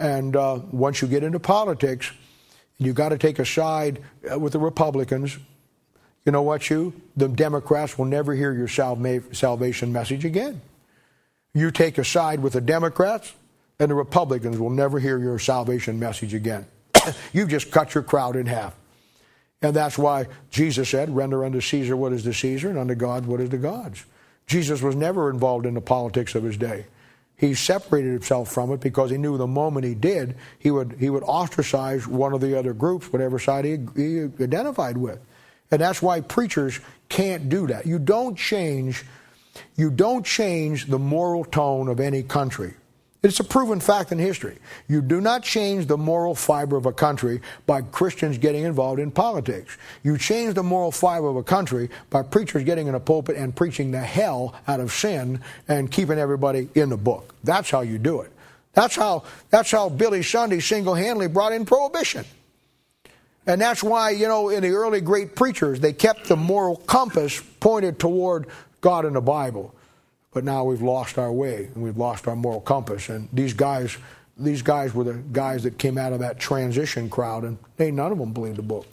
[0.00, 2.10] And uh, once you get into politics,
[2.78, 5.38] you got to take a side uh, with the Republicans.
[6.24, 6.92] You know what, you?
[7.16, 10.60] The Democrats will never hear your salvation message again.
[11.54, 13.32] You take a side with the Democrats,
[13.78, 16.66] and the Republicans will never hear your salvation message again.
[17.32, 18.74] You've just cut your crowd in half.
[19.62, 23.26] And that's why Jesus said, Render unto Caesar what is the Caesar, and unto God
[23.26, 24.04] what is the God's.
[24.46, 26.86] Jesus was never involved in the politics of his day.
[27.36, 31.10] He separated himself from it because he knew the moment he did, he would, he
[31.10, 35.18] would ostracize one of the other groups, whatever side he, he identified with.
[35.70, 37.86] And that's why preachers can't do that.
[37.86, 39.04] You don't change,
[39.76, 42.74] you don't change the moral tone of any country.
[43.22, 44.58] It's a proven fact in history.
[44.88, 49.10] You do not change the moral fiber of a country by Christians getting involved in
[49.10, 49.76] politics.
[50.02, 53.56] You change the moral fiber of a country by preachers getting in a pulpit and
[53.56, 57.34] preaching the hell out of sin and keeping everybody in the book.
[57.42, 58.30] That's how you do it.
[58.74, 62.26] That's how, that's how Billy Sunday single handedly brought in prohibition.
[63.46, 67.40] And that's why, you know, in the early great preachers, they kept the moral compass
[67.60, 68.46] pointed toward
[68.80, 69.74] God and the Bible
[70.36, 73.08] but now we've lost our way and we've lost our moral compass.
[73.08, 73.96] And these guys,
[74.36, 78.12] these guys were the guys that came out of that transition crowd, and they none
[78.12, 78.86] of them believed the book.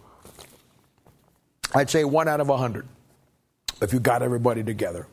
[1.75, 2.87] I'd say one out of a hundred,
[3.81, 5.05] if you got everybody together.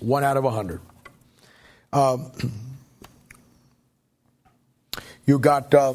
[0.00, 0.80] One out of a hundred.
[1.92, 2.32] Um,
[5.24, 5.94] you got uh,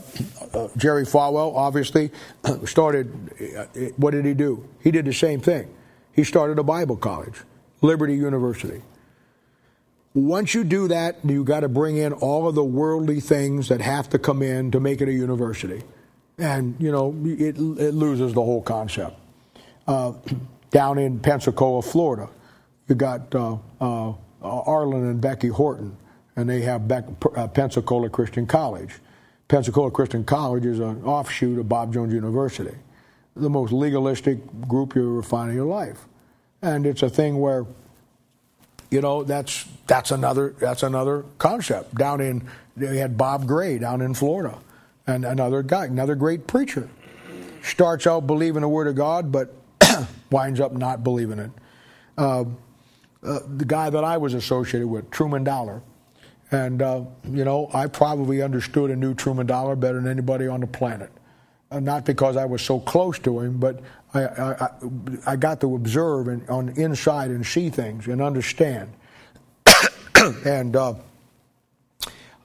[0.54, 2.12] uh, Jerry Falwell, obviously,
[2.64, 3.12] started.
[3.58, 3.66] Uh,
[3.98, 4.66] what did he do?
[4.82, 5.68] He did the same thing.
[6.14, 7.42] He started a Bible college,
[7.82, 8.82] Liberty University.
[10.14, 13.82] Once you do that, you got to bring in all of the worldly things that
[13.82, 15.82] have to come in to make it a university.
[16.38, 19.18] And, you know, it, it loses the whole concept.
[19.88, 20.14] Uh,
[20.70, 22.30] down in Pensacola, Florida,
[22.88, 25.96] you got uh, uh, Arlin and Becky Horton,
[26.36, 26.96] and they have Be-
[27.36, 28.96] uh, Pensacola Christian College.
[29.48, 32.76] Pensacola Christian College is an offshoot of Bob Jones University,
[33.36, 36.06] the most legalistic group you ever find in your life.
[36.62, 37.66] And it's a thing where
[38.94, 41.96] you know, that's that's another that's another concept.
[41.96, 44.60] Down in they had Bob Gray down in Florida,
[45.08, 46.88] and another guy, another great preacher,
[47.64, 49.56] starts out believing the Word of God, but
[50.32, 51.50] winds up not believing it.
[52.20, 52.42] Uh,
[53.24, 55.82] uh, the guy that I was associated with, Truman Dollar,
[56.52, 60.60] and uh, you know, I probably understood and knew Truman Dollar better than anybody on
[60.60, 61.10] the planet.
[61.74, 63.80] Uh, not because I was so close to him, but
[64.14, 64.70] I, I,
[65.26, 68.94] I got to observe and on the inside and see things and understand.
[70.46, 70.94] and uh,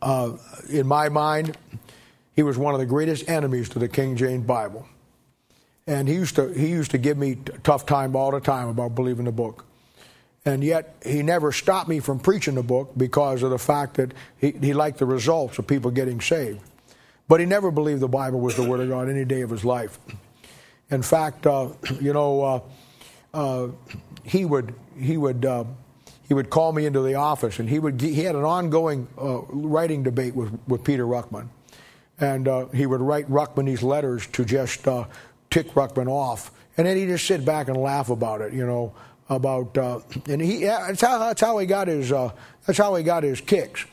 [0.01, 0.33] uh,
[0.70, 1.59] in my mind,
[2.35, 4.87] he was one of the greatest enemies to the King James Bible.
[5.87, 8.95] And he used to he used to give me tough time all the time about
[8.95, 9.66] believing the book.
[10.47, 14.14] And yet he never stopped me from preaching the book because of the fact that
[14.39, 16.61] he, he liked the results of people getting saved.
[17.29, 19.64] But he never believed the Bible was the Word of God any day of his
[19.64, 19.99] life.
[20.91, 21.68] In fact, uh,
[22.01, 22.61] you know, uh,
[23.35, 23.68] uh,
[24.24, 25.64] he would he would uh,
[26.26, 29.43] he would call me into the office, and he would he had an ongoing uh,
[29.49, 31.49] writing debate with with Peter Ruckman,
[32.18, 34.85] and uh, he would write Ruckman these letters to just
[35.51, 38.95] tick Ruckman off, and then he'd just sit back and laugh about it, you know,
[39.29, 39.76] about
[40.26, 43.85] and he that's how that's how he got his that's how he got his kicks.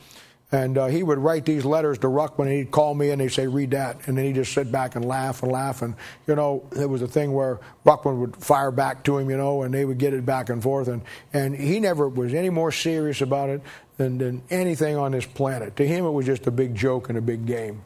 [0.52, 3.32] And uh, he would write these letters to Ruckman, and he'd call me and he'd
[3.32, 4.06] say, read that.
[4.06, 5.82] And then he'd just sit back and laugh and laugh.
[5.82, 5.96] And,
[6.28, 9.62] you know, it was a thing where Ruckman would fire back to him, you know,
[9.62, 10.86] and they would get it back and forth.
[10.86, 13.60] And, and he never was any more serious about it
[13.96, 15.74] than, than anything on this planet.
[15.76, 17.82] To him, it was just a big joke and a big game.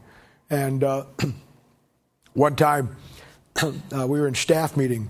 [0.51, 1.07] And uh,
[2.35, 2.95] one time,
[3.63, 3.71] uh,
[4.07, 5.09] we were in staff meeting,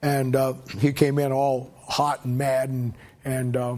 [0.00, 2.94] and uh, he came in all hot and mad and,
[3.26, 3.76] and, uh,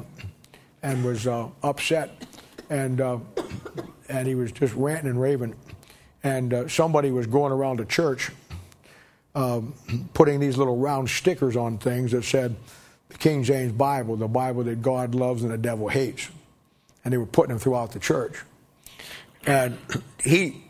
[0.83, 2.30] and was uh, upset
[2.71, 3.19] and uh,
[4.09, 5.55] and he was just ranting and raving.
[6.23, 8.31] And uh, somebody was going around the church,
[9.35, 9.75] um,
[10.15, 12.57] putting these little round stickers on things that said,
[13.09, 16.31] "The King James Bible, the Bible that God loves and the devil hates,"
[17.05, 18.43] and they were putting them throughout the church.
[19.47, 19.79] And
[20.23, 20.63] he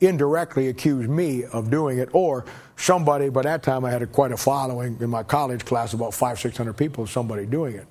[0.00, 2.44] indirectly accused me of doing it, or
[2.76, 3.30] somebody.
[3.30, 6.38] By that time, I had a, quite a following in my college class, about five,
[6.38, 7.06] six hundred people.
[7.06, 7.86] Somebody doing it.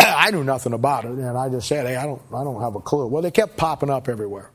[0.16, 2.74] I knew nothing about it, and I just said, "Hey, I don't, I don't have
[2.74, 4.50] a clue." Well, they kept popping up everywhere.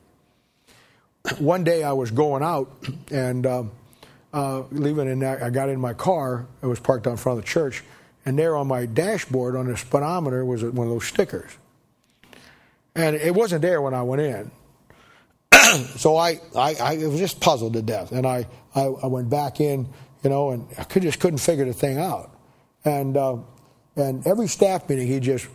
[1.38, 2.72] One day, I was going out
[3.12, 3.64] and uh,
[4.34, 6.48] uh, leaving, and I got in my car.
[6.62, 7.84] It was parked out front of the church,
[8.26, 11.52] and there on my dashboard on the speedometer was one of those stickers,
[12.96, 14.52] and it wasn't there when I went in.
[15.98, 19.60] so I, I, I was just puzzled to death, and I, I, I, went back
[19.60, 19.88] in,
[20.24, 22.36] you know, and I could, just couldn't figure the thing out,
[22.84, 23.16] and.
[23.16, 23.38] Uh,
[23.96, 25.48] and every staff meeting, he just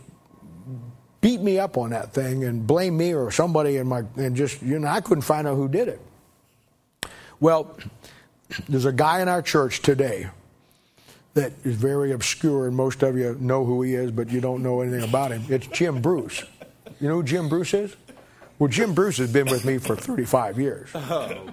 [1.21, 4.61] beat me up on that thing and blame me or somebody in my, and just,
[4.61, 6.01] you know, I couldn't find out who did it.
[7.39, 7.77] Well,
[8.67, 10.27] there's a guy in our church today
[11.33, 14.61] that is very obscure, and most of you know who he is, but you don't
[14.61, 15.43] know anything about him.
[15.47, 16.43] It's Jim Bruce.
[16.99, 17.95] You know who Jim Bruce is?
[18.59, 20.89] Well, Jim Bruce has been with me for 35 years.
[20.93, 21.51] Oh,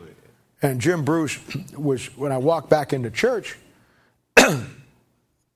[0.61, 1.39] and Jim Bruce
[1.76, 3.57] was, when I walked back into church,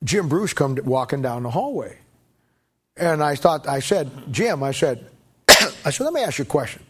[0.05, 1.99] Jim Bruce come walking down the hallway.
[2.97, 5.07] And I thought, I said, Jim, I said,
[5.49, 6.83] I said, let me ask you a question.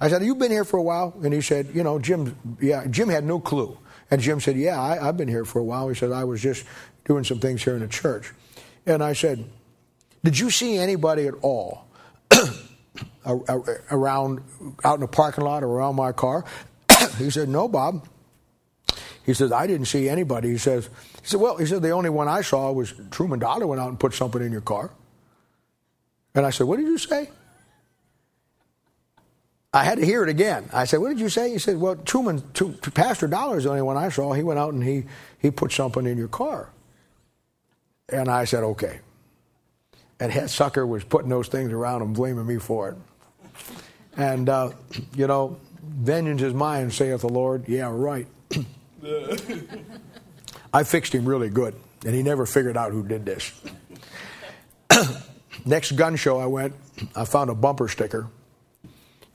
[0.00, 1.14] I said, you been here for a while?
[1.22, 3.76] And he said, you know, Jim, yeah, Jim had no clue.
[4.10, 5.88] And Jim said, yeah, I, have been here for a while.
[5.88, 6.64] He said, I was just
[7.04, 8.32] doing some things here in the church.
[8.84, 9.44] And I said,
[10.24, 11.86] did you see anybody at all
[13.26, 14.42] around,
[14.84, 16.44] out in the parking lot or around my car?
[17.18, 18.06] he said, no, Bob.
[19.24, 20.50] He says, I didn't see anybody.
[20.50, 20.88] He says,
[21.22, 23.88] he said, well, he said, the only one I saw was Truman Dollar went out
[23.88, 24.90] and put something in your car.
[26.34, 27.30] And I said, what did you say?
[29.72, 30.68] I had to hear it again.
[30.72, 31.50] I said, what did you say?
[31.50, 32.42] He said, well, Truman,
[32.94, 34.32] Pastor Dollar is the only one I saw.
[34.32, 35.04] He went out and he,
[35.38, 36.68] he put something in your car.
[38.08, 39.00] And I said, okay.
[40.20, 42.96] And that sucker was putting those things around and blaming me for it.
[44.16, 44.72] And, uh,
[45.14, 47.68] you know, vengeance is mine, saith the Lord.
[47.68, 48.26] Yeah, right.
[50.72, 53.52] I fixed him really good, and he never figured out who did this.
[55.66, 56.74] Next gun show I went,
[57.14, 58.28] I found a bumper sticker,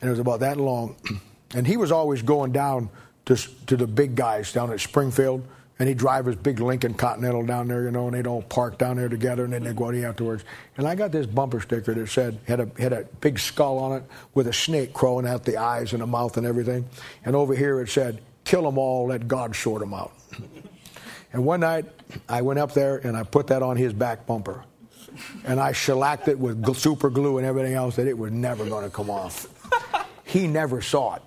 [0.02, 0.96] and it was about that long.
[1.56, 2.90] And he was always going down
[3.24, 5.48] to, to the big guys down at Springfield,
[5.80, 8.78] and he'd drive his big Lincoln Continental down there, you know, and they'd all park
[8.78, 10.44] down there together, and then they'd go out afterwards.
[10.76, 13.94] And I got this bumper sticker that said, had a, had a big skull on
[13.94, 16.84] it with a snake crawling out the eyes and the mouth and everything.
[17.24, 20.12] And over here it said, kill them all, let God sort them out.
[21.38, 21.86] And one night,
[22.28, 24.64] I went up there and I put that on his back bumper.
[25.46, 28.84] And I shellacked it with super glue and everything else that it was never going
[28.86, 29.46] to come off.
[30.24, 31.22] He never saw it.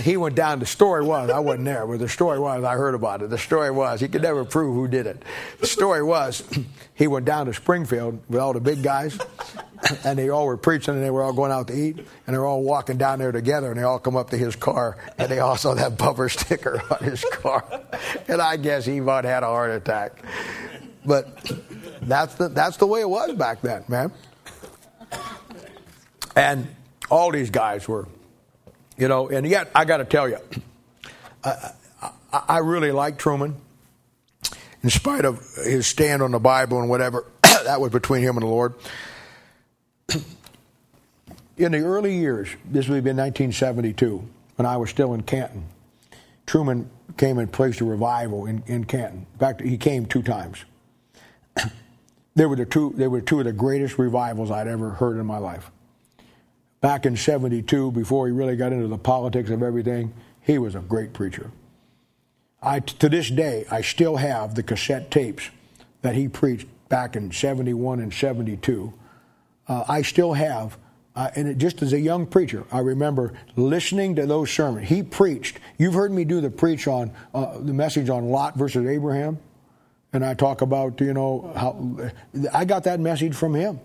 [0.00, 0.58] He went down.
[0.58, 3.30] The story was, I wasn't there, but the story was, I heard about it.
[3.30, 5.22] The story was, he could never prove who did it.
[5.58, 6.42] The story was,
[6.94, 9.18] he went down to Springfield with all the big guys,
[10.04, 12.38] and they all were preaching, and they were all going out to eat, and they
[12.38, 15.30] were all walking down there together, and they all come up to his car, and
[15.30, 17.64] they all saw that bumper sticker on his car.
[18.28, 20.22] And I guess he about had a heart attack.
[21.04, 21.50] But
[22.02, 24.12] that's the, that's the way it was back then, man.
[26.36, 26.68] And
[27.10, 28.06] all these guys were
[29.00, 30.36] you know, and yet, I got to tell you,
[31.42, 31.72] I,
[32.02, 33.56] I, I really like Truman.
[34.82, 38.42] In spite of his stand on the Bible and whatever, that was between him and
[38.42, 38.74] the Lord.
[41.56, 44.22] in the early years, this would have been 1972,
[44.56, 45.64] when I was still in Canton,
[46.44, 49.26] Truman came and placed a revival in, in Canton.
[49.32, 50.64] In fact, he came two times.
[52.34, 52.92] they were the two.
[52.96, 55.70] They were two of the greatest revivals I'd ever heard in my life.
[56.80, 60.80] Back in 72, before he really got into the politics of everything, he was a
[60.80, 61.50] great preacher.
[62.62, 65.50] I, to this day, I still have the cassette tapes
[66.02, 68.92] that he preached back in 71 and 72.
[69.66, 70.76] Uh, I still have,
[71.14, 74.88] uh, and it, just as a young preacher, I remember listening to those sermons.
[74.88, 75.58] He preached.
[75.78, 79.38] You've heard me do the preach on uh, the message on Lot versus Abraham,
[80.12, 82.12] and I talk about you know how
[82.52, 83.80] I got that message from him.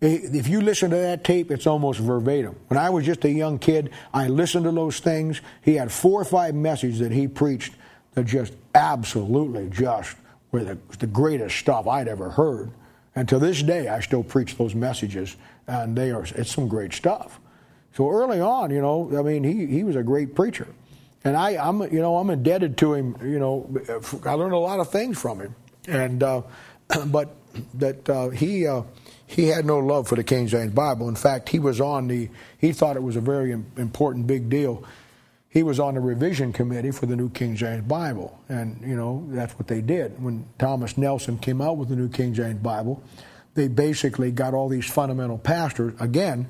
[0.00, 2.54] If you listen to that tape, it's almost verbatim.
[2.68, 5.40] When I was just a young kid, I listened to those things.
[5.62, 7.74] He had four or five messages that he preached
[8.14, 10.16] that just absolutely just
[10.52, 12.70] were the, the greatest stuff I'd ever heard.
[13.14, 15.36] And to this day, I still preach those messages,
[15.66, 17.40] and they are it's some great stuff.
[17.94, 20.68] So early on, you know, I mean, he, he was a great preacher,
[21.24, 23.16] and I, I'm you know I'm indebted to him.
[23.22, 25.54] You know, I learned a lot of things from him,
[25.88, 26.42] and uh,
[27.06, 27.34] but
[27.74, 28.66] that uh, he.
[28.66, 28.82] Uh,
[29.26, 31.08] he had no love for the King James Bible.
[31.08, 34.84] In fact, he was on the, he thought it was a very important big deal
[35.56, 38.38] he was on the revision committee for the New King James Bible.
[38.50, 40.22] And, you know, that's what they did.
[40.22, 43.02] When Thomas Nelson came out with the New King James Bible,
[43.54, 45.94] they basically got all these fundamental pastors.
[45.98, 46.46] Again,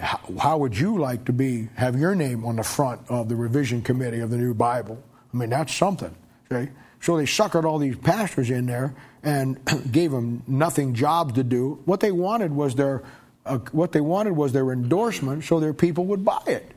[0.00, 3.36] how, how would you like to be, have your name on the front of the
[3.36, 5.04] revision committee of the new Bible?
[5.34, 6.16] I mean, that's something.
[6.50, 6.72] Okay?
[7.04, 9.60] So they suckered all these pastors in there and
[9.92, 11.82] gave them nothing jobs to do.
[11.84, 13.02] What they wanted was their,
[13.44, 16.72] uh, what they wanted was their endorsement so their people would buy it.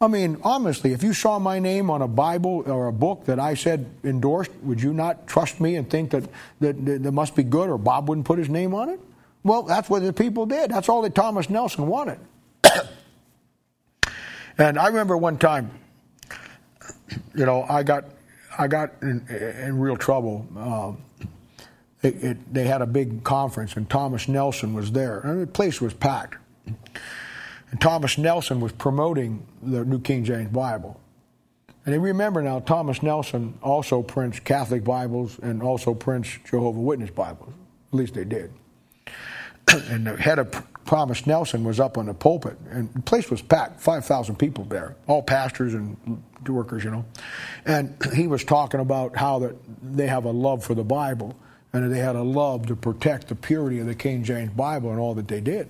[0.00, 3.38] I mean, honestly, if you saw my name on a Bible or a book that
[3.38, 6.24] I said endorsed, would you not trust me and think that,
[6.58, 8.98] that, that, that must be good or Bob wouldn't put his name on it?
[9.44, 10.72] Well, that's what the people did.
[10.72, 12.18] That's all that Thomas Nelson wanted.
[14.58, 15.70] and I remember one time,
[17.36, 18.17] you know, I got,
[18.58, 20.46] I got in, in real trouble.
[20.56, 21.02] Um,
[22.02, 25.80] it, it, they had a big conference, and Thomas Nelson was there, and the place
[25.80, 26.36] was packed.
[27.70, 31.00] And Thomas Nelson was promoting the New King James Bible.
[31.84, 37.10] And you remember now, Thomas Nelson also prints Catholic Bibles and also prints Jehovah Witness
[37.10, 37.52] Bibles.
[37.92, 38.52] At least they did.
[39.68, 40.50] and the head of
[40.88, 44.96] Thomas Nelson was up on the pulpit, and the place was packed, 5,000 people there,
[45.06, 47.04] all pastors and workers, you know.
[47.66, 51.36] And he was talking about how that they have a love for the Bible
[51.74, 54.98] and they had a love to protect the purity of the King James Bible and
[54.98, 55.68] all that they did.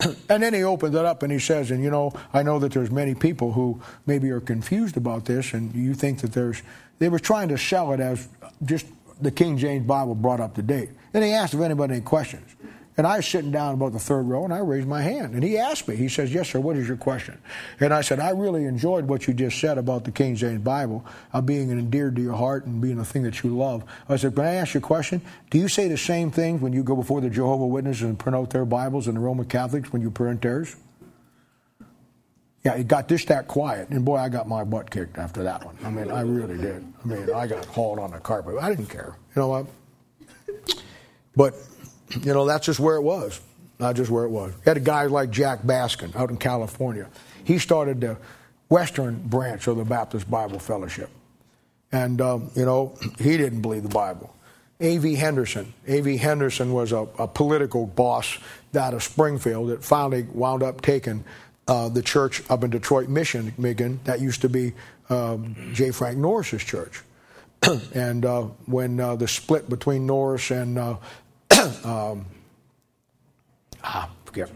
[0.28, 2.72] and then he opens it up and he says, and you know, I know that
[2.72, 6.62] there's many people who maybe are confused about this, and you think that there's,
[6.98, 8.28] they were trying to sell it as
[8.64, 8.86] just
[9.20, 10.90] the King James Bible brought up to date.
[11.14, 12.56] And he asked if anybody had any questions.
[12.98, 15.34] And I was sitting down about the third row and I raised my hand.
[15.34, 17.38] And he asked me, he says, Yes, sir, what is your question?
[17.78, 21.06] And I said, I really enjoyed what you just said about the King James Bible,
[21.32, 23.84] uh, being endeared to your heart and being a thing that you love.
[24.08, 25.22] I said, Can I ask you a question?
[25.48, 28.34] Do you say the same things when you go before the Jehovah Witnesses and print
[28.34, 30.74] out their Bibles and the Roman Catholics when you print theirs?
[32.64, 33.90] Yeah, it got this that quiet.
[33.90, 35.78] And boy, I got my butt kicked after that one.
[35.84, 36.84] I mean, I really did.
[37.04, 38.56] I mean, I got hauled on the carpet.
[38.60, 39.14] I didn't care.
[39.36, 39.66] You know what?
[41.36, 41.54] But
[42.10, 43.40] you know, that's just where it was.
[43.78, 44.52] Not just where it was.
[44.52, 47.08] You had a guy like Jack Baskin out in California.
[47.44, 48.16] He started the
[48.68, 51.10] Western branch of the Baptist Bible Fellowship.
[51.92, 54.34] And, um, you know, he didn't believe the Bible.
[54.80, 55.14] A.V.
[55.14, 55.72] Henderson.
[55.86, 56.16] A.V.
[56.18, 58.38] Henderson was a, a, political boss
[58.76, 61.24] out of Springfield that finally wound up taking
[61.66, 64.74] uh, the church up in Detroit, Mission, Michigan, that used to be
[65.10, 65.90] um, J.
[65.90, 67.02] Frank Norris's church.
[67.94, 70.96] and uh, when uh, the split between Norris and uh,
[71.84, 72.24] um,
[73.82, 74.50] ah, forget.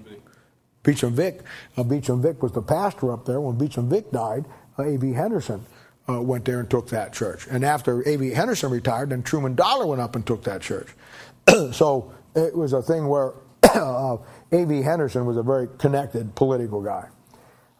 [0.82, 1.40] Beauchamp Vick.
[1.76, 3.40] Uh, Beauchamp Vick was the pastor up there.
[3.40, 4.44] When Beauchamp Vick died,
[4.78, 5.12] uh, A.V.
[5.12, 5.64] Henderson
[6.08, 7.46] uh, went there and took that church.
[7.50, 8.30] And after A.V.
[8.30, 10.88] Henderson retired, then Truman Dollar went up and took that church.
[11.72, 14.16] so it was a thing where uh,
[14.50, 14.82] A.V.
[14.82, 17.08] Henderson was a very connected political guy.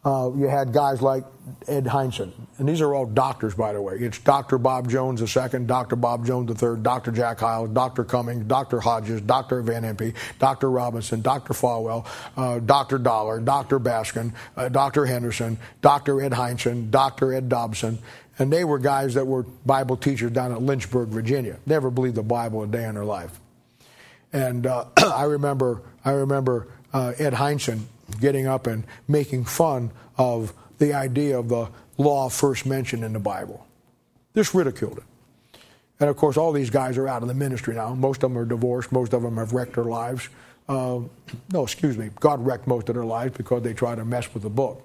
[0.05, 1.22] Uh, you had guys like
[1.68, 3.94] Ed Hindson, and these are all doctors, by the way.
[4.00, 4.59] It's Dr.
[4.59, 5.94] Bob Jones II, Dr.
[5.94, 7.12] Bob Jones III, Dr.
[7.12, 8.03] Jack Hyles, Dr.
[8.03, 8.80] Cummings, Dr.
[8.80, 9.62] Hodges, Dr.
[9.62, 10.72] Van Impe, Dr.
[10.72, 11.55] Robinson, Dr.
[11.55, 12.05] Falwell,
[12.36, 12.98] uh, Dr.
[12.98, 13.78] Dollar, Dr.
[13.78, 15.07] Baskin, uh, Dr.
[15.07, 16.20] Henderson, Dr.
[16.20, 17.32] Ed Hindson, Dr.
[17.32, 18.00] Ed Dobson,
[18.40, 21.61] and they were guys that were Bible teachers down at Lynchburg, Virginia.
[21.64, 23.38] Never believed the Bible a day in their life.
[24.32, 27.84] And uh, I remember, I remember uh, Ed Hindson
[28.22, 31.68] getting up and making fun of the idea of the
[31.98, 33.66] law first mentioned in the Bible.
[34.34, 35.04] Just ridiculed it.
[36.00, 37.94] And of course, all these guys are out of the ministry now.
[37.94, 38.90] Most of them are divorced.
[38.90, 40.28] Most of them have wrecked their lives.
[40.68, 41.00] Uh,
[41.52, 42.10] no, excuse me.
[42.18, 44.82] God wrecked most of their lives because they tried to mess with the book.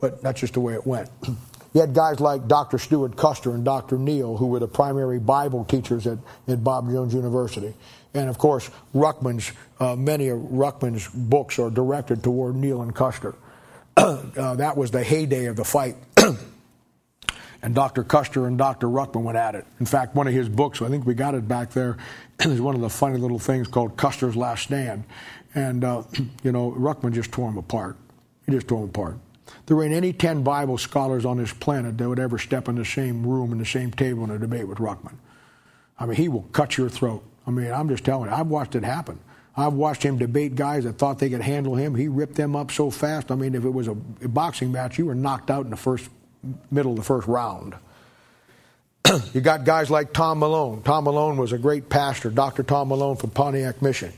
[0.00, 1.08] But that's just the way it went.
[1.74, 2.78] You had guys like Dr.
[2.78, 3.98] Stewart Custer and Dr.
[3.98, 7.74] Neal, who were the primary Bible teachers at, at Bob Jones University.
[8.14, 9.50] And of course, Ruckman's,
[9.80, 13.34] uh, many of Ruckman's books are directed toward Neal and Custer.
[13.96, 15.96] uh, that was the heyday of the fight.
[17.60, 18.04] and Dr.
[18.04, 18.86] Custer and Dr.
[18.86, 19.66] Ruckman went at it.
[19.80, 21.96] In fact, one of his books, I think we got it back there,
[22.40, 25.02] is one of the funny little things called Custer's Last Stand.
[25.56, 26.04] And, uh,
[26.44, 27.96] you know, Ruckman just tore him apart.
[28.46, 29.16] He just tore him apart.
[29.66, 32.84] There ain't any 10 Bible scholars on this planet that would ever step in the
[32.84, 35.14] same room in the same table in a debate with Ruckman.
[35.98, 37.24] I mean, he will cut your throat.
[37.46, 39.18] I mean, I'm just telling you, I've watched it happen.
[39.56, 41.94] I've watched him debate guys that thought they could handle him.
[41.94, 43.30] He ripped them up so fast.
[43.30, 46.10] I mean, if it was a boxing match, you were knocked out in the first
[46.70, 47.74] middle of the first round.
[49.32, 50.82] you got guys like Tom Malone.
[50.82, 52.64] Tom Malone was a great pastor, Dr.
[52.64, 54.12] Tom Malone from Pontiac, Mission.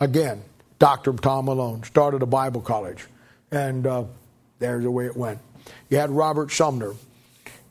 [0.00, 0.42] Again,
[0.78, 1.14] Dr.
[1.14, 3.06] Tom Malone started a Bible college.
[3.50, 4.04] And uh,
[4.58, 5.38] there's the way it went.
[5.88, 6.94] You had Robert Sumner,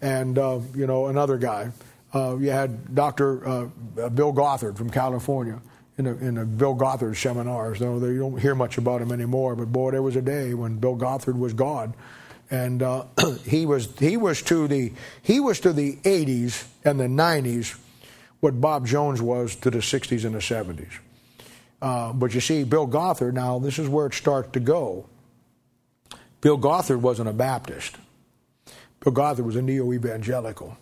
[0.02, 1.72] and uh, you know another guy.
[2.14, 3.48] Uh, you had Dr.
[3.48, 5.60] Uh, Bill Gothard from California
[5.98, 7.80] in the, in the Bill Gothard seminars.
[7.80, 10.78] Though you don't hear much about him anymore, but boy, there was a day when
[10.78, 11.94] Bill Gothard was God,
[12.52, 13.06] and uh,
[13.46, 17.78] he was he was to the he was to the 80s and the 90s
[18.40, 21.00] what Bob Jones was to the 60s and the 70s.
[21.82, 25.08] Uh, but you see, Bill Gothard now this is where it starts to go.
[26.44, 27.96] Bill Gothard wasn't a Baptist.
[29.00, 30.78] Bill Gothard was a neo evangelical.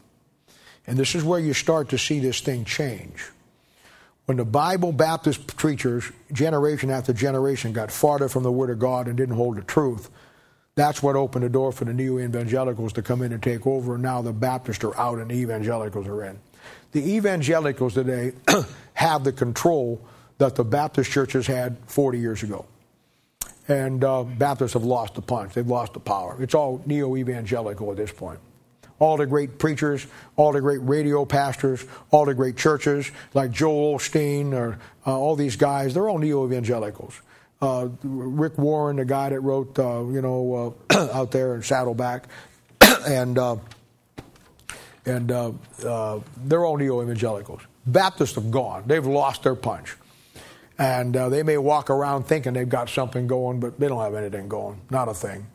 [0.88, 3.30] And this is where you start to see this thing change.
[4.26, 9.08] When the Bible Baptist preachers, generation after generation, got farther from the Word of God
[9.08, 10.10] and didn't hold the truth,
[10.74, 13.94] that's what opened the door for the neo evangelicals to come in and take over.
[13.94, 16.40] And now the Baptists are out and the evangelicals are in.
[16.92, 18.32] The evangelicals today
[18.96, 20.02] have the control
[20.40, 22.66] that the Baptist churches had 40 years ago
[23.68, 25.54] and uh, Baptists have lost the punch.
[25.54, 26.36] They've lost the power.
[26.42, 28.40] It's all neo evangelical at this point.
[29.00, 33.98] All the great preachers, all the great radio pastors, all the great churches like Joel
[33.98, 34.78] Osteen or
[35.08, 37.20] uh, all these guys, they're all neo evangelicals.
[37.62, 42.26] Uh, Rick Warren, the guy that wrote, uh, you know, uh, out there in Saddleback,
[43.08, 43.56] and uh,
[45.06, 47.62] and they're all neo evangelicals.
[47.86, 48.84] Baptists have gone.
[48.86, 49.96] They've lost their punch.
[50.82, 54.16] And uh, they may walk around thinking they've got something going, but they don't have
[54.16, 54.82] anything going.
[54.90, 55.46] Not a thing.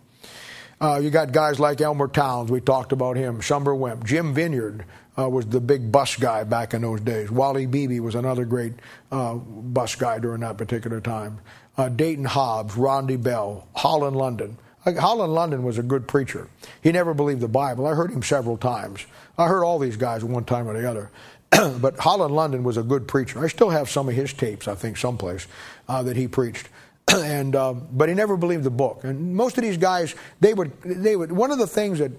[0.81, 2.49] Uh, you got guys like Elmer Towns.
[2.49, 3.41] We talked about him.
[3.41, 4.05] Shumber Wimp.
[4.05, 4.85] Jim Vineyard
[5.19, 7.29] uh, was the big bus guy back in those days.
[7.29, 8.75] Wally Beebe was another great
[9.11, 11.41] uh, bus guy during that particular time.
[11.77, 14.59] Uh, Dayton Hobbs, Rondi Bell, Holland London.
[14.85, 16.49] Holland London was a good preacher.
[16.81, 17.89] He never believed the Bible.
[17.89, 19.05] I heard him several times.
[19.37, 21.11] I heard all these guys one time or the other.
[21.81, 23.43] but Holland London was a good preacher.
[23.43, 25.47] I still have some of his tapes, I think, someplace
[25.89, 26.69] uh, that he preached.
[27.15, 29.05] and uh, but he never believed the book.
[29.05, 31.31] And most of these guys, they would they would.
[31.31, 32.13] One of the things that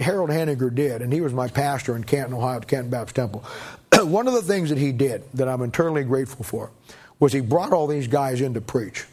[0.00, 3.44] Harold Henniger did, and he was my pastor in Canton, Ohio, at Canton Baptist Temple.
[4.04, 6.70] one of the things that he did that I'm eternally grateful for
[7.18, 9.06] was he brought all these guys in to preach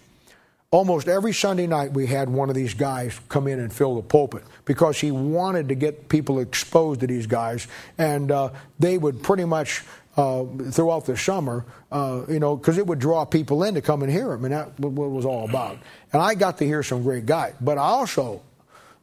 [0.75, 4.01] almost every Sunday night we had one of these guys come in and fill the
[4.01, 7.67] pulpit because he wanted to get people exposed to these guys,
[7.97, 8.49] and uh,
[8.79, 9.83] they would pretty much.
[10.17, 14.01] Uh, throughout the summer, uh, you know, because it would draw people in to come
[14.01, 15.77] and hear him, and that's what it was all about.
[16.13, 18.41] And I got to hear some great guys, but I also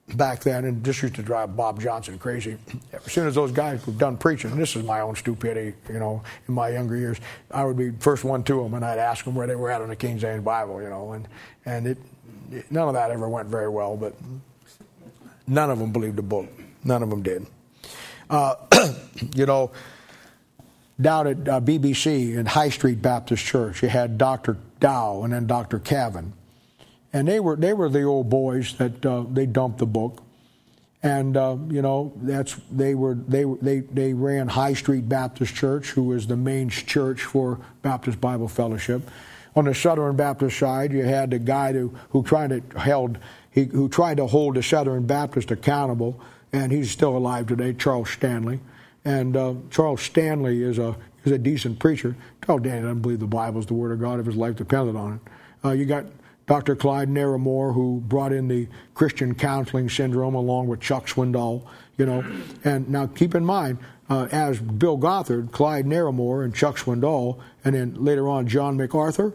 [0.08, 2.56] back then, and just used to drive Bob Johnson crazy.
[2.92, 5.98] As soon as those guys were done preaching, and this is my own stupidity, you
[5.98, 7.18] know, in my younger years,
[7.50, 9.80] I would be first one to them, and I'd ask them where they were at
[9.80, 11.28] on the King James Bible, you know, and
[11.64, 11.98] and it,
[12.50, 14.14] it none of that ever went very well, but
[15.46, 16.48] none of them believed the book.
[16.84, 17.46] None of them did.
[18.28, 18.54] Uh,
[19.34, 19.70] you know,
[21.00, 24.56] down at uh, BBC in High Street Baptist Church, you had Dr.
[24.80, 25.78] Dow and then Dr.
[25.78, 26.32] Cavan
[27.12, 30.22] and they were they were the old boys that uh, they dumped the book,
[31.02, 35.90] and uh, you know that's they were they they they ran High Street Baptist Church,
[35.90, 39.10] who was the main church for Baptist Bible Fellowship.
[39.54, 43.18] On the Southern Baptist side, you had the guy who who tried to held
[43.50, 46.18] he, who tried to hold the Southern Baptist accountable,
[46.52, 48.60] and he's still alive today, Charles Stanley.
[49.04, 52.16] And uh, Charles Stanley is a is a decent preacher.
[52.46, 54.96] Charles Stanley doesn't believe the Bible is the Word of God if his life depended
[54.96, 55.20] on it.
[55.64, 56.06] Uh, you got
[56.46, 56.74] Dr.
[56.74, 61.64] Clyde Narramore, who brought in the Christian counseling syndrome along with Chuck Swindoll,
[61.96, 62.24] you know.
[62.64, 63.78] And now keep in mind,
[64.10, 69.32] uh, as Bill Gothard, Clyde Narramore, and Chuck Swindoll, and then later on John MacArthur,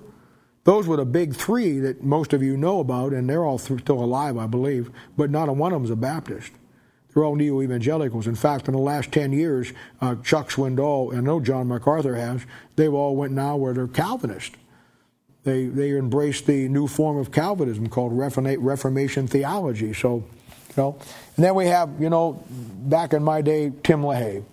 [0.66, 3.80] those were the big three that most of you know about, and they're all th-
[3.80, 6.52] still alive, I believe, but not a one of them is a Baptist.
[7.14, 8.28] They're all neo evangelicals.
[8.28, 12.16] In fact, in the last 10 years, uh, Chuck Swindoll, and I know John MacArthur
[12.16, 12.46] has,
[12.76, 14.56] they've all went now where they're Calvinist.
[15.48, 19.94] They, they embraced the new form of Calvinism called Reformation theology.
[19.94, 20.26] So
[20.78, 21.00] you know.
[21.38, 24.44] And then we have, you know, back in my day, Tim LaHaye.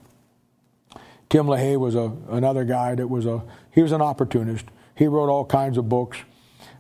[1.29, 3.43] Tim LaHaye was a, another guy that was a,
[3.73, 4.67] he was an opportunist.
[4.95, 6.19] He wrote all kinds of books.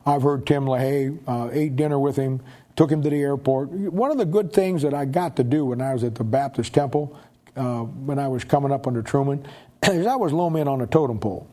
[0.06, 2.40] I've heard Tim LaHaye, uh, ate dinner with him,
[2.76, 3.70] took him to the airport.
[3.70, 6.22] One of the good things that I got to do when I was at the
[6.22, 7.18] Baptist Temple,
[7.56, 9.44] uh, when I was coming up under Truman,
[9.82, 11.48] is I was low man on a totem pole.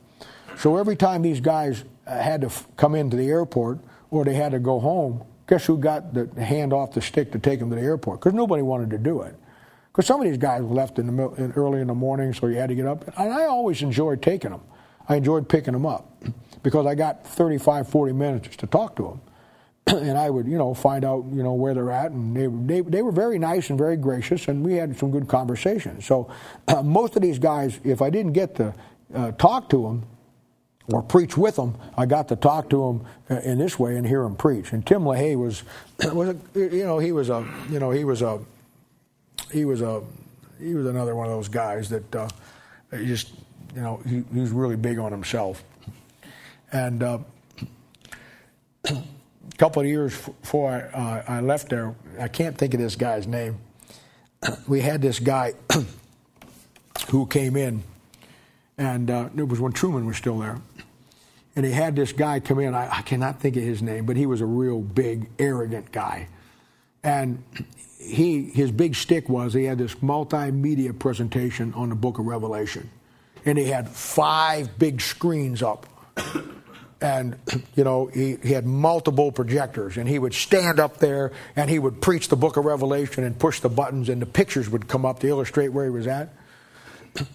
[0.58, 3.80] So every time these guys had to f- come into the airport
[4.10, 7.40] or they had to go home, guess who got the hand off the stick to
[7.40, 8.20] take them to the airport?
[8.20, 9.36] Because nobody wanted to do it.
[9.92, 12.56] Because some of these guys left in the in, early in the morning, so you
[12.56, 13.06] had to get up.
[13.18, 14.62] And I always enjoyed taking them.
[15.10, 16.24] I enjoyed picking them up
[16.64, 19.22] because I got 35, 40 minutes to talk to them.
[19.88, 22.12] and I would, you know, find out, you know, where they're at.
[22.12, 25.28] And they, they, they were very nice and very gracious, and we had some good
[25.28, 26.06] conversations.
[26.06, 26.32] So
[26.68, 28.74] uh, most of these guys, if I didn't get to
[29.14, 30.06] uh, talk to them,
[30.88, 31.76] or preach with them.
[31.98, 34.74] I got to talk to him uh, in this way and hear him preach.
[34.74, 35.64] And Tim LaHaye was,
[36.14, 38.40] was a, you know, he was a, you know, he was a,
[39.52, 40.02] he was a,
[40.60, 42.30] he was another one of those guys that uh,
[42.92, 43.34] just,
[43.76, 45.64] you know, he, he, was really big on himself.
[46.72, 47.20] And uh,
[48.86, 49.04] a
[49.58, 53.28] couple of years before I, uh, I left there, I can't think of this guy's
[53.28, 53.58] name.
[54.68, 55.54] We had this guy
[57.10, 57.84] who came in,
[58.78, 60.58] and uh, it was when Truman was still there
[61.56, 62.74] and he had this guy come in.
[62.74, 66.28] I, I, cannot think of his name, but he was a real big, arrogant guy.
[67.04, 67.44] And
[67.98, 72.90] he, his big stick was he had this multimedia presentation on the book of Revelation.
[73.46, 75.88] And he had five big screens up.
[77.02, 77.40] And,
[77.76, 79.98] you know, he, he had multiple projectors.
[79.98, 83.38] And he would stand up there and he would preach the book of Revelation and
[83.38, 86.30] push the buttons, and the pictures would come up to illustrate where he was at.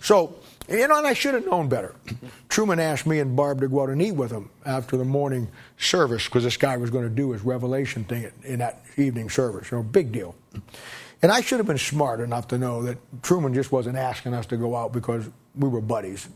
[0.00, 0.36] So
[0.68, 1.94] you know, and I should have known better.
[2.48, 5.48] Truman asked me and Barb to go out and eat with him after the morning
[5.78, 9.70] service because this guy was going to do his revelation thing in that evening service.
[9.70, 10.34] You know, big deal.
[11.22, 14.46] And I should have been smart enough to know that Truman just wasn't asking us
[14.46, 16.28] to go out because we were buddies.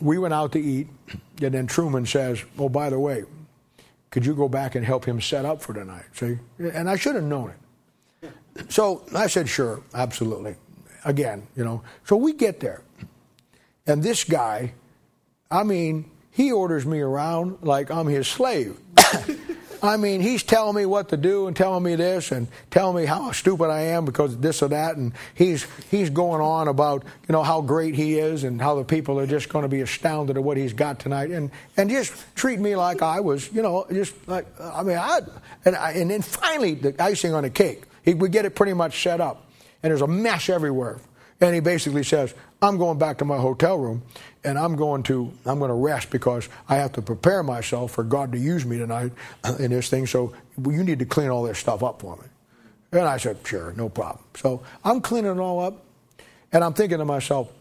[0.00, 0.88] We went out to eat,
[1.42, 3.24] and then Truman says, Oh, by the way,
[4.10, 6.04] could you go back and help him set up for tonight?
[6.12, 6.38] See?
[6.58, 7.52] And I should have known
[8.22, 8.32] it.
[8.68, 10.56] So I said, Sure, absolutely.
[11.06, 11.82] Again, you know.
[12.04, 12.82] So we get there.
[13.86, 14.74] And this guy,
[15.50, 18.76] I mean, he orders me around like I'm his slave.
[19.82, 23.06] I mean, he's telling me what to do and telling me this and telling me
[23.06, 24.96] how stupid I am because of this or that.
[24.96, 28.84] And he's, he's going on about, you know, how great he is and how the
[28.84, 31.30] people are just going to be astounded at what he's got tonight.
[31.30, 35.20] And, and just treat me like I was, you know, just like, I mean, I,
[35.64, 38.72] and, I, and then finally the icing on the cake, he, we get it pretty
[38.72, 39.45] much set up.
[39.86, 40.98] And there's a mess everywhere.
[41.40, 44.02] And he basically says, I'm going back to my hotel room
[44.42, 48.02] and I'm going to I'm going to rest because I have to prepare myself for
[48.02, 49.12] God to use me tonight
[49.60, 50.08] in this thing.
[50.08, 52.24] So you need to clean all this stuff up for me.
[52.90, 54.24] And I said, sure, no problem.
[54.34, 55.84] So I'm cleaning it all up,
[56.50, 57.52] and I'm thinking to myself,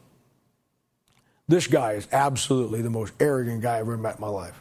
[1.48, 4.60] this guy is absolutely the most arrogant guy I have ever met in my life.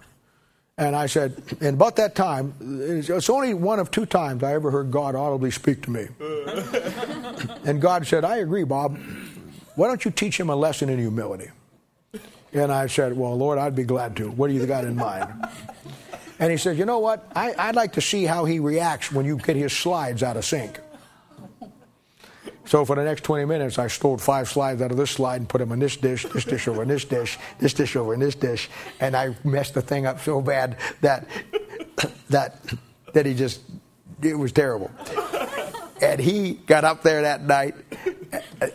[0.77, 4.73] And I said, and about that time, it's only one of two times I ever
[4.73, 6.09] heard God audibly speak to me.
[7.65, 8.99] and God said, I agree, Bob.
[9.77, 11.51] Why don't you teach him a lesson in humility?
[12.53, 14.31] And I said, Well, Lord, I'd be glad to.
[14.31, 15.33] What do you got in mind?
[16.39, 17.27] And he said, You know what?
[17.35, 20.45] I, would like to see how he reacts when you get his slides out of
[20.45, 20.79] sync.
[22.67, 25.49] So for the next 20 minutes, I stole five slides out of this slide and
[25.49, 28.21] put them in this dish, this dish over in this dish, this dish over in
[28.21, 31.27] this dish, and I messed the thing up so bad that
[32.31, 32.57] that
[33.13, 33.61] that he just
[34.23, 34.91] it was terrible.
[36.01, 37.75] And he got up there that night.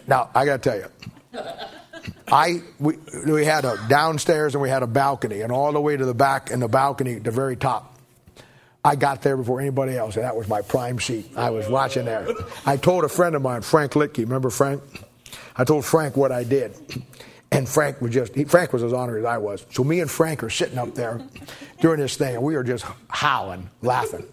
[0.07, 1.43] Now I got to tell you,
[2.31, 5.97] I we, we had a downstairs and we had a balcony, and all the way
[5.97, 7.88] to the back and the balcony, the very top.
[8.83, 11.31] I got there before anybody else, and that was my prime seat.
[11.35, 12.27] I was watching there.
[12.65, 14.81] I told a friend of mine, Frank Litke, remember Frank?
[15.55, 16.77] I told Frank what I did.
[17.51, 19.65] And Frank was just, he, Frank was as honored as I was.
[19.71, 21.19] So me and Frank are sitting up there
[21.81, 24.25] during this thing, and we are just howling, laughing.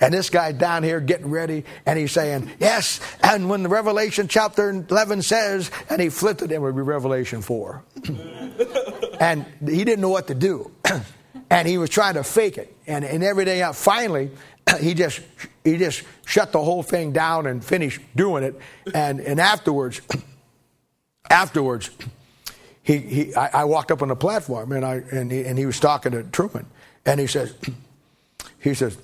[0.00, 4.26] And this guy down here getting ready, and he's saying, Yes, and when the Revelation
[4.26, 7.82] chapter 11 says, and he flipped it, it would be Revelation 4.
[9.20, 10.72] and he didn't know what to do.
[11.50, 12.75] and he was trying to fake it.
[12.86, 14.30] And, and every day out, finally,
[14.80, 15.20] he just
[15.64, 18.58] he just shut the whole thing down and finished doing it.
[18.94, 20.00] And and afterwards,
[21.30, 21.90] afterwards,
[22.82, 25.66] he, he I, I walked up on the platform and I and he, and he
[25.66, 26.66] was talking to Truman,
[27.04, 27.54] and he says,
[28.60, 28.96] he says.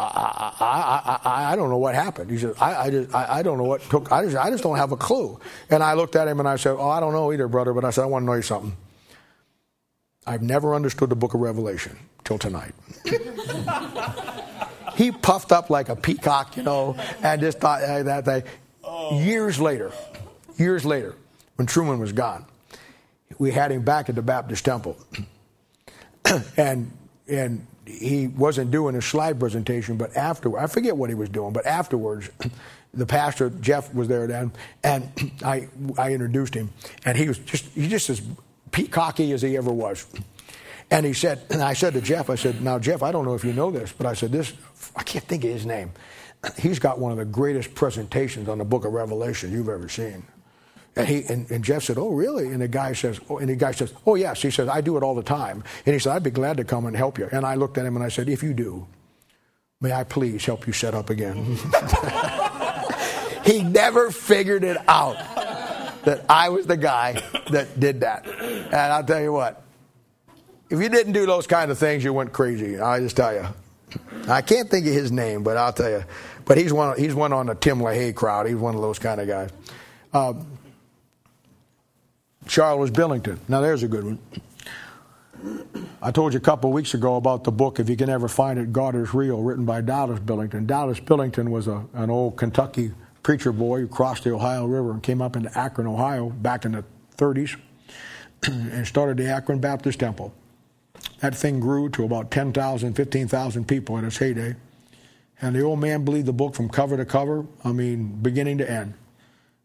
[0.00, 2.30] I, I, I, I don't know what happened.
[2.30, 4.62] He says, I, I, just, I, I don't know what took, I just, I just
[4.62, 5.40] don't have a clue.
[5.70, 7.84] And I looked at him and I said, Oh, I don't know either, brother, but
[7.84, 8.76] I said, I want to know you something.
[10.24, 12.74] I've never understood the book of Revelation till tonight.
[14.94, 18.44] he puffed up like a peacock, you know, and just thought that they.
[19.12, 19.92] Years later,
[20.56, 21.14] years later,
[21.56, 22.44] when Truman was gone,
[23.38, 24.96] we had him back at the Baptist Temple,
[26.56, 26.90] and
[27.28, 31.52] and he wasn't doing a slide presentation, but after I forget what he was doing,
[31.52, 32.30] but afterwards,
[32.92, 34.52] the pastor Jeff was there then,
[34.82, 35.10] and
[35.44, 36.70] I I introduced him,
[37.04, 38.20] and he was just he just as
[38.72, 40.06] peacocky as he ever was.
[40.90, 43.34] And he said, and I said to Jeff, I said, now Jeff, I don't know
[43.34, 44.52] if you know this, but I said this,
[44.96, 45.92] I can't think of his name.
[46.58, 50.24] He's got one of the greatest presentations on the Book of Revelation you've ever seen.
[50.96, 53.54] And he and, and, Jeff said, "Oh, really?" And the guy says, "Oh," and the
[53.54, 56.12] guy says, "Oh, yes." He says, "I do it all the time." And he said,
[56.12, 58.08] "I'd be glad to come and help you." And I looked at him and I
[58.08, 58.88] said, "If you do,
[59.80, 61.36] may I please help you set up again?"
[63.44, 65.16] he never figured it out
[66.04, 68.26] that I was the guy that did that.
[68.26, 69.62] And I'll tell you what,
[70.70, 72.78] if you didn't do those kind of things, you went crazy.
[72.78, 73.46] I just tell you.
[74.28, 76.04] I can't think of his name, but I'll tell you.
[76.44, 76.98] But he's one.
[76.98, 78.46] He's one on the Tim LaHaye crowd.
[78.46, 79.50] He's one of those kind of guys.
[80.12, 80.58] Um,
[82.46, 83.40] Charles Billington.
[83.48, 84.18] Now there's a good one.
[86.02, 88.28] I told you a couple of weeks ago about the book, if you can ever
[88.28, 90.66] find it, God is Real, written by Dallas Billington.
[90.66, 92.92] Dallas Billington was a, an old Kentucky
[93.22, 96.72] preacher boy who crossed the Ohio River and came up into Akron, Ohio, back in
[96.72, 96.84] the
[97.16, 97.56] 30s,
[98.46, 100.32] and started the Akron Baptist Temple.
[101.20, 104.56] That thing grew to about 10,000, 15,000 people in its heyday.
[105.40, 108.70] And the old man believed the book from cover to cover, I mean, beginning to
[108.70, 108.94] end.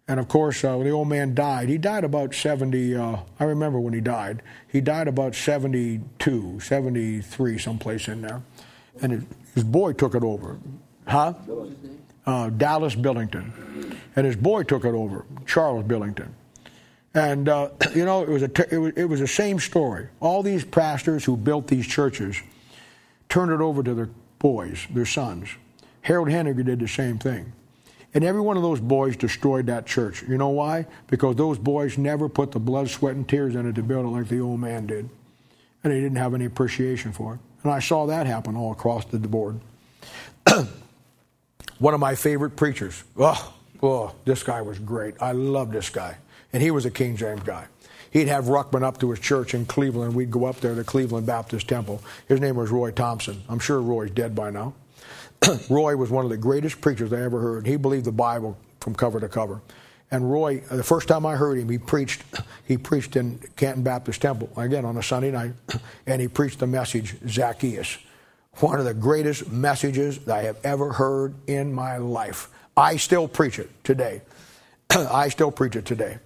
[0.08, 3.44] And of course, uh, when the old man died, he died about 70, uh, I
[3.46, 4.42] remember when he died.
[4.68, 8.42] He died about 72, 73, someplace in there.
[9.02, 9.24] And his,
[9.56, 10.60] his boy took it over.
[11.08, 11.34] Huh?
[12.26, 13.98] Uh, Dallas Billington.
[14.16, 16.36] And his boy took it over, Charles Billington.
[17.14, 20.08] And, uh, you know, it was, a t- it, was, it was the same story.
[20.20, 22.42] All these pastors who built these churches
[23.30, 24.10] turned it over to their
[24.40, 25.50] boys, their sons.
[26.02, 27.54] Harold Henniger did the same thing.
[28.14, 30.22] And every one of those boys destroyed that church.
[30.24, 30.86] You know why?
[31.08, 34.28] Because those boys never put the blood, sweat, and tears into to build it like
[34.28, 35.10] the old man did.
[35.84, 37.40] And they didn't have any appreciation for it.
[37.64, 39.60] And I saw that happen all across the board.
[41.80, 43.04] one of my favorite preachers.
[43.18, 45.16] Oh, oh, this guy was great.
[45.20, 46.18] I love this guy.
[46.54, 47.66] And he was a King James guy.
[48.12, 50.14] He'd have Ruckman up to his church in Cleveland.
[50.14, 52.02] We'd go up there to Cleveland Baptist Temple.
[52.28, 53.42] His name was Roy Thompson.
[53.50, 54.76] I'm sure Roy's dead by now.
[55.70, 57.66] Roy was one of the greatest preachers I ever heard.
[57.66, 59.62] He believed the Bible from cover to cover.
[60.12, 62.24] And Roy, uh, the first time I heard him, he preached.
[62.66, 65.52] He preached in Canton Baptist Temple again on a Sunday night,
[66.08, 67.98] and he preached the message Zacchaeus,
[68.60, 72.48] one of the greatest messages I have ever heard in my life.
[72.78, 74.22] I still preach it today.
[74.90, 76.20] I still preach it today.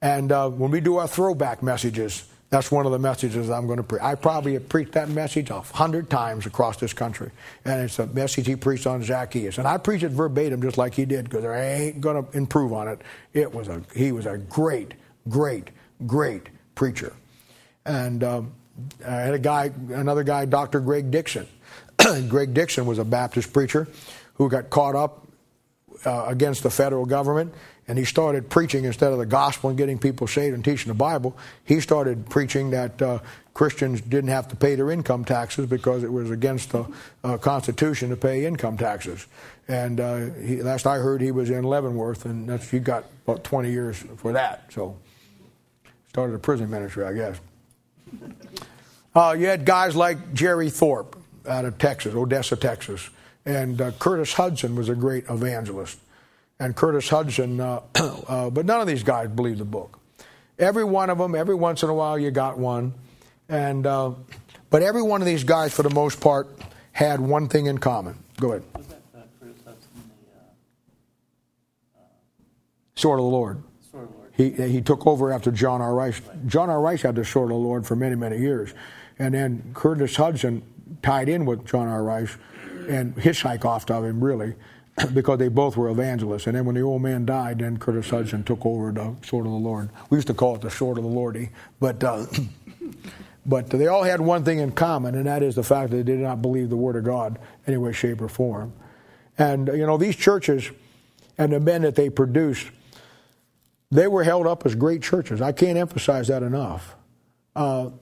[0.00, 3.76] And uh, when we do our throwback messages, that's one of the messages I'm going
[3.76, 4.00] to preach.
[4.02, 7.30] I probably have preached that message a hundred times across this country.
[7.64, 9.58] And it's a message he preached on Zacchaeus.
[9.58, 12.72] And I preach it verbatim just like he did because I ain't going to improve
[12.72, 13.02] on it.
[13.34, 14.94] It was a, he was a great,
[15.28, 15.68] great,
[16.06, 17.12] great preacher.
[17.84, 18.52] And um,
[19.06, 20.80] I had a guy, another guy, Dr.
[20.80, 21.46] Greg Dixon.
[22.28, 23.88] Greg Dixon was a Baptist preacher
[24.34, 25.26] who got caught up
[26.06, 27.52] uh, against the federal government
[27.88, 30.94] and he started preaching instead of the gospel and getting people saved and teaching the
[30.94, 31.36] Bible.
[31.64, 33.18] He started preaching that uh,
[33.54, 36.86] Christians didn't have to pay their income taxes because it was against the
[37.24, 39.26] uh, Constitution to pay income taxes.
[39.66, 43.42] And uh, he, last I heard, he was in Leavenworth, and that's, he got about
[43.42, 44.70] 20 years for that.
[44.70, 44.96] So
[46.08, 47.40] started a prison ministry, I guess.
[49.14, 51.16] Uh, you had guys like Jerry Thorpe
[51.48, 53.08] out of Texas, Odessa, Texas,
[53.46, 55.98] and uh, Curtis Hutson was a great evangelist
[56.60, 57.80] and Curtis Hutson, uh,
[58.28, 60.00] uh, but none of these guys believe the book.
[60.58, 62.94] Every one of them, every once in a while, you got one,
[63.48, 64.12] and uh,
[64.70, 66.48] but every one of these guys, for the most part,
[66.92, 68.18] had one thing in common.
[68.40, 68.64] Go ahead.
[68.76, 72.02] Was that uh, Curtis Hutson, the uh,
[72.96, 73.62] Sword of the Lord?
[73.90, 74.32] Sword of the Lord.
[74.36, 75.94] He he took over after John R.
[75.94, 76.20] Rice.
[76.46, 76.80] John R.
[76.80, 78.74] Rice had the Sword of the Lord for many many years,
[79.20, 80.62] and then Curtis Hutson
[81.02, 82.02] tied in with John R.
[82.02, 82.36] Rice
[82.88, 84.54] and hitchhiked off of him really
[85.14, 86.46] because they both were evangelists.
[86.46, 89.52] And then when the old man died, then Curtis Hutson took over the Sword of
[89.52, 89.90] the Lord.
[90.10, 92.26] We used to call it the Sword of the Lordy, but uh,
[93.46, 96.02] but they all had one thing in common, and that is the fact that they
[96.02, 98.72] did not believe the Word of God any way, shape, or form.
[99.36, 100.70] And you know these churches
[101.36, 102.70] and the men that they produced,
[103.90, 105.40] they were held up as great churches.
[105.40, 106.96] I can't emphasize that enough.
[107.54, 107.90] Uh,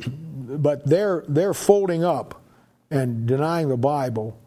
[0.49, 2.42] but they're folding up
[2.90, 4.38] and denying the Bible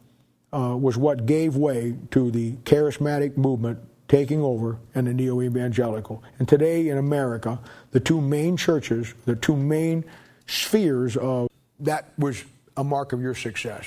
[0.54, 6.24] uh, was what gave way to the charismatic movement taking over and the neo evangelical.
[6.40, 7.60] And today in America,
[7.92, 10.04] the two main churches, the two main
[10.48, 12.44] spheres of that was
[12.76, 13.86] a mark of your success.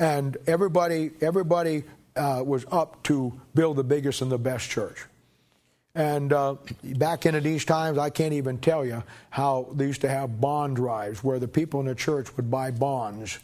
[0.00, 1.84] and everybody everybody
[2.16, 5.04] uh, was up to build the biggest and the best church.
[5.94, 10.08] And uh, back into these times, I can't even tell you how they used to
[10.08, 13.38] have bond drives where the people in the church would buy bonds.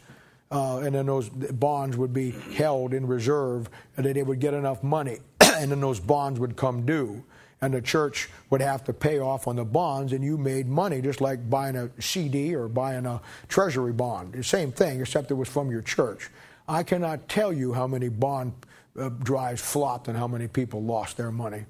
[0.49, 4.53] Uh, and then those bonds would be held in reserve, and then they would get
[4.53, 7.21] enough money, and then those bonds would come due,
[7.59, 11.01] and the church would have to pay off on the bonds, and you made money
[11.01, 14.33] just like buying a CD or buying a treasury bond.
[14.33, 16.29] The same thing, except it was from your church.
[16.67, 18.53] I cannot tell you how many bond
[18.97, 21.65] uh, drives flopped and how many people lost their money.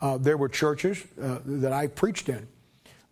[0.00, 2.46] Uh, there were churches uh, that I preached in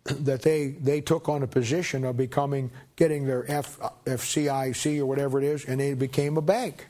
[0.19, 5.39] that they, they took on a position of becoming, getting their F, FCIC or whatever
[5.39, 6.87] it is, and they became a bank.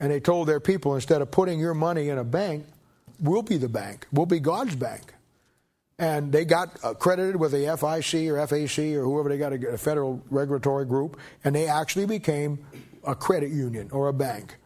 [0.00, 2.66] And they told their people, instead of putting your money in a bank,
[3.20, 4.06] we'll be the bank.
[4.12, 5.14] We'll be God's bank.
[5.98, 10.20] And they got accredited with the FIC or FAC or whoever they got, a federal
[10.30, 12.58] regulatory group, and they actually became
[13.06, 14.56] a credit union or a bank.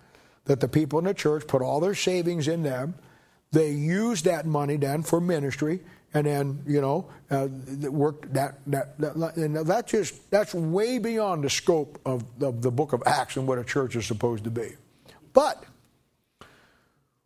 [0.46, 2.94] That the people in the church put all their savings in them
[3.50, 5.80] they used that money then for ministry,
[6.14, 7.48] and then you know uh,
[7.90, 12.70] worked that, that that and that just that's way beyond the scope of, of the
[12.70, 14.70] book of Acts and what a church is supposed to be.
[15.32, 15.64] But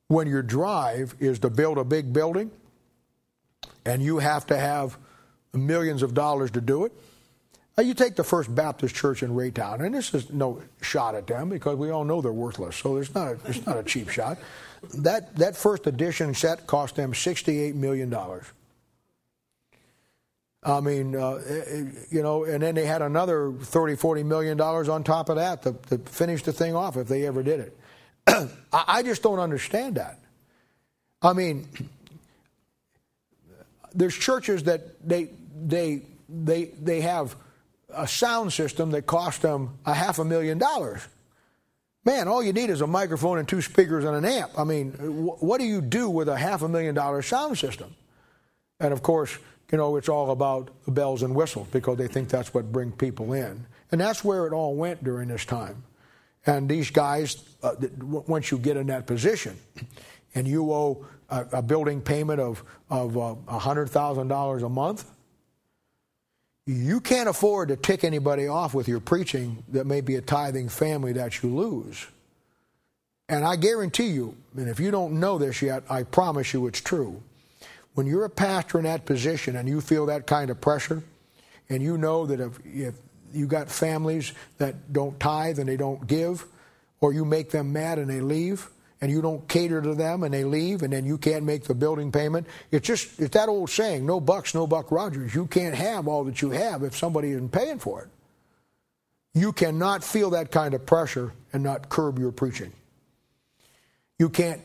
[0.08, 2.50] when your drive is to build a big building,
[3.84, 4.98] and you have to have
[5.52, 6.92] millions of dollars to do it.
[7.78, 11.26] Uh, you take the First Baptist Church in Raytown, and this is no shot at
[11.26, 14.10] them because we all know they're worthless, so it's not a, it's not a cheap
[14.10, 14.38] shot.
[14.98, 18.14] That, that first edition set cost them $68 million.
[20.64, 21.40] I mean, uh,
[22.10, 25.62] you know, and then they had another 30, 40 million dollars on top of that
[25.62, 28.48] to, to, finish the thing off if they ever did it.
[28.72, 30.20] I just don't understand that.
[31.20, 31.66] I mean,
[33.92, 37.34] there's churches that they they they they have
[37.90, 41.06] a sound system that cost them a half a million dollars.
[42.04, 44.52] Man, all you need is a microphone and two speakers and an amp.
[44.58, 47.94] I mean, what do you do with a half a million dollar sound system?
[48.80, 49.38] And of course,
[49.72, 52.94] you know, it's all about the bells and whistles because they think that's what brings
[52.96, 53.66] people in.
[53.90, 55.82] And that's where it all went during this time.
[56.44, 59.56] And these guys, uh, once you get in that position
[60.34, 65.10] and you owe a, a building payment of, of uh, $100,000 a month,
[66.66, 70.68] you can't afford to tick anybody off with your preaching that may be a tithing
[70.68, 72.06] family that you lose.
[73.28, 76.80] And I guarantee you, and if you don't know this yet, I promise you it's
[76.80, 77.22] true.
[77.94, 81.02] When you're a pastor in that position and you feel that kind of pressure,
[81.68, 82.94] and you know that if, if
[83.32, 86.44] you got families that don't tithe and they don't give,
[87.00, 88.68] or you make them mad and they leave,
[89.02, 91.74] and you don't cater to them and they leave and then you can't make the
[91.74, 92.46] building payment.
[92.70, 95.34] It's just it's that old saying, no bucks, no buck Rogers.
[95.34, 98.08] You can't have all that you have if somebody isn't paying for it.
[99.34, 102.72] You cannot feel that kind of pressure and not curb your preaching.
[104.22, 104.60] You can't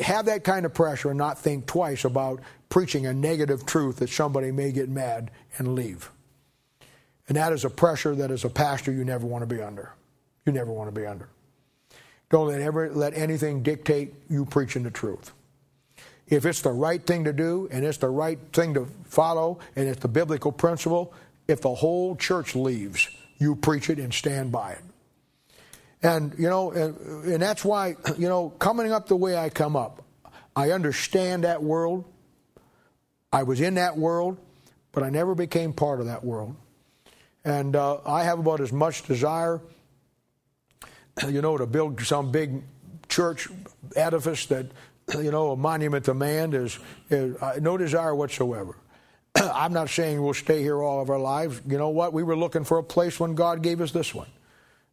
[0.00, 2.38] have that kind of pressure and not think twice about
[2.68, 6.08] preaching a negative truth that somebody may get mad and leave.
[7.26, 9.92] And that is a pressure that as a pastor you never want to be under.
[10.46, 11.28] You never want to be under.
[12.30, 15.32] Don't let ever let anything dictate you preaching the truth.
[16.28, 19.88] If it's the right thing to do and it's the right thing to follow and
[19.88, 21.12] it's the biblical principle,
[21.48, 24.84] if the whole church leaves, you preach it and stand by it.
[26.02, 29.76] And, you know, and, and that's why, you know, coming up the way I come
[29.76, 30.04] up,
[30.56, 32.04] I understand that world.
[33.32, 34.38] I was in that world,
[34.90, 36.56] but I never became part of that world.
[37.44, 39.60] And uh, I have about as much desire
[41.28, 42.62] you know, to build some big
[43.08, 43.48] church
[43.96, 44.66] edifice that,
[45.18, 46.78] you know, a monument to man is,
[47.10, 48.76] is uh, no desire whatsoever.
[49.34, 51.60] I'm not saying we'll stay here all of our lives.
[51.68, 52.12] You know what?
[52.12, 54.28] We were looking for a place when God gave us this one.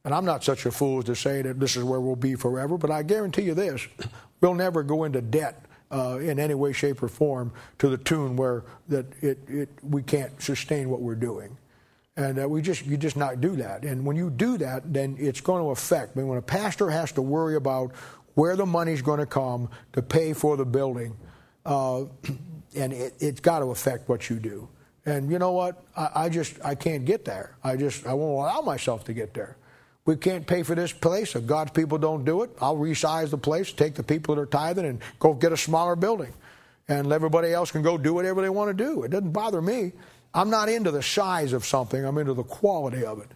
[0.05, 2.35] And I'm not such a fool as to say that this is where we'll be
[2.35, 3.87] forever, but I guarantee you this
[4.41, 8.35] we'll never go into debt uh, in any way, shape, or form to the tune
[8.35, 11.57] where that it, it, we can't sustain what we're doing.
[12.15, 13.83] And uh, we just you just not do that.
[13.83, 16.15] And when you do that, then it's going to affect.
[16.15, 17.93] I mean, when a pastor has to worry about
[18.35, 21.15] where the money's going to come to pay for the building,
[21.65, 22.05] uh,
[22.75, 24.67] and it, has got to affect what you do.
[25.05, 25.83] And you know what?
[25.95, 27.55] I, I, just I can't get there.
[27.63, 29.57] I just I won't allow myself to get there.
[30.09, 32.49] We can't pay for this place if God's people don't do it.
[32.59, 35.95] I'll resize the place, take the people that are tithing, and go get a smaller
[35.95, 36.33] building,
[36.87, 39.03] and everybody else can go do whatever they want to do.
[39.03, 39.91] It doesn't bother me.
[40.33, 43.29] I'm not into the size of something, I'm into the quality of it.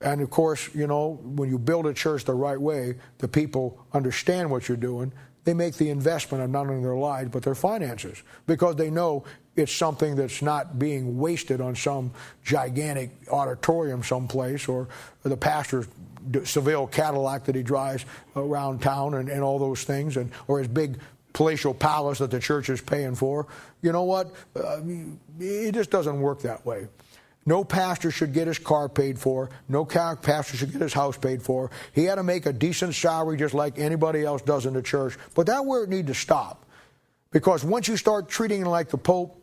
[0.00, 3.84] And of course, you know, when you build a church the right way, the people
[3.92, 5.12] understand what you're doing.
[5.42, 9.24] They make the investment of not only their lives, but their finances because they know
[9.56, 12.12] it's something that's not being wasted on some
[12.44, 14.88] gigantic auditorium someplace or
[15.22, 15.86] the pastor's
[16.44, 18.04] Seville Cadillac that he drives
[18.34, 20.98] around town and, and all those things, and or his big
[21.32, 23.46] palatial palace that the church is paying for.
[23.82, 24.32] You know what?
[24.54, 24.80] Uh,
[25.38, 26.88] it just doesn't work that way.
[27.44, 29.50] No pastor should get his car paid for.
[29.68, 31.70] No pastor should get his house paid for.
[31.92, 35.16] He had to make a decent salary just like anybody else does in the church.
[35.34, 36.66] But that's where it needs to stop.
[37.30, 39.40] Because once you start treating him like the Pope,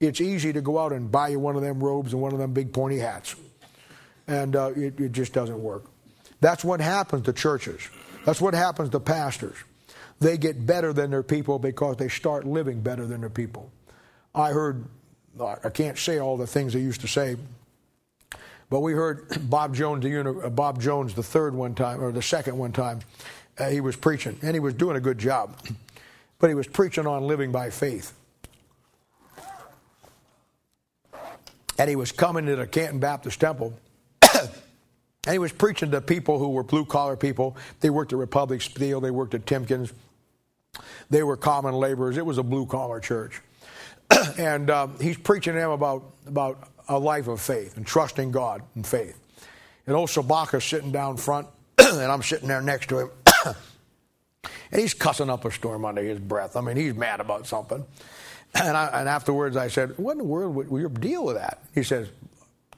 [0.00, 2.38] it's easy to go out and buy you one of them robes and one of
[2.38, 3.36] them big pointy hats.
[4.26, 5.84] And uh, it, it just doesn't work.
[6.40, 7.82] That's what happens to churches.
[8.24, 9.56] That's what happens to pastors.
[10.20, 13.70] They get better than their people because they start living better than their people.
[14.34, 14.84] I heard,
[15.40, 17.36] I can't say all the things they used to say,
[18.70, 22.22] but we heard Bob Jones, the uh, Bob Jones the third one time or the
[22.22, 23.00] second one time.
[23.58, 25.58] Uh, he was preaching, and he was doing a good job,
[26.38, 28.14] but he was preaching on living by faith.
[31.80, 33.72] And he was coming to the Canton Baptist Temple,
[34.34, 37.56] and he was preaching to people who were blue collar people.
[37.80, 39.90] They worked at Republic Steel, they worked at Timkins,
[41.08, 42.18] they were common laborers.
[42.18, 43.40] It was a blue collar church.
[44.38, 48.60] and um, he's preaching to them about, about a life of faith and trusting God
[48.74, 49.18] and faith.
[49.86, 53.10] And old Sabaka's sitting down front, and I'm sitting there next to him.
[54.70, 56.56] and he's cussing up a storm under his breath.
[56.56, 57.86] I mean, he's mad about something.
[58.54, 61.62] And, I, and afterwards, I said, What in the world would your deal with that?
[61.74, 62.08] He says,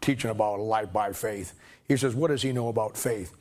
[0.00, 1.54] Teaching about life by faith.
[1.88, 3.32] He says, What does he know about faith?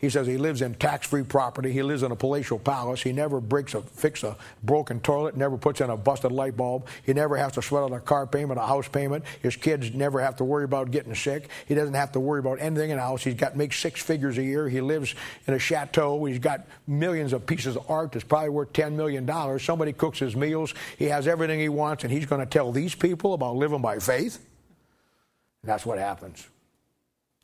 [0.00, 1.72] He says he lives in tax-free property.
[1.72, 3.02] He lives in a palatial palace.
[3.02, 5.36] He never breaks a fix a broken toilet.
[5.36, 6.86] Never puts in a busted light bulb.
[7.04, 9.24] He never has to sweat out a car payment, a house payment.
[9.42, 11.50] His kids never have to worry about getting sick.
[11.66, 13.22] He doesn't have to worry about anything in the house.
[13.22, 14.68] He's got makes six figures a year.
[14.68, 15.14] He lives
[15.46, 16.24] in a chateau.
[16.24, 19.62] He's got millions of pieces of art that's probably worth ten million dollars.
[19.62, 20.72] Somebody cooks his meals.
[20.98, 23.98] He has everything he wants, and he's going to tell these people about living by
[23.98, 24.44] faith.
[25.62, 26.48] that's what happens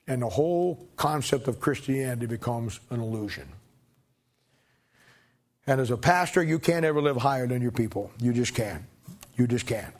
[0.06, 3.48] and the whole concept of Christianity becomes an illusion.
[5.66, 8.12] And as a pastor, you can't ever live higher than your people.
[8.20, 8.84] You just can't.
[9.36, 9.92] You just can't.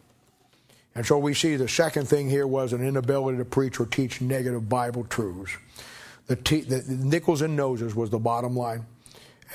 [0.95, 4.21] And so we see the second thing here was an inability to preach or teach
[4.21, 5.53] negative Bible truths.
[6.27, 8.87] The, the nickels and noses was the bottom line.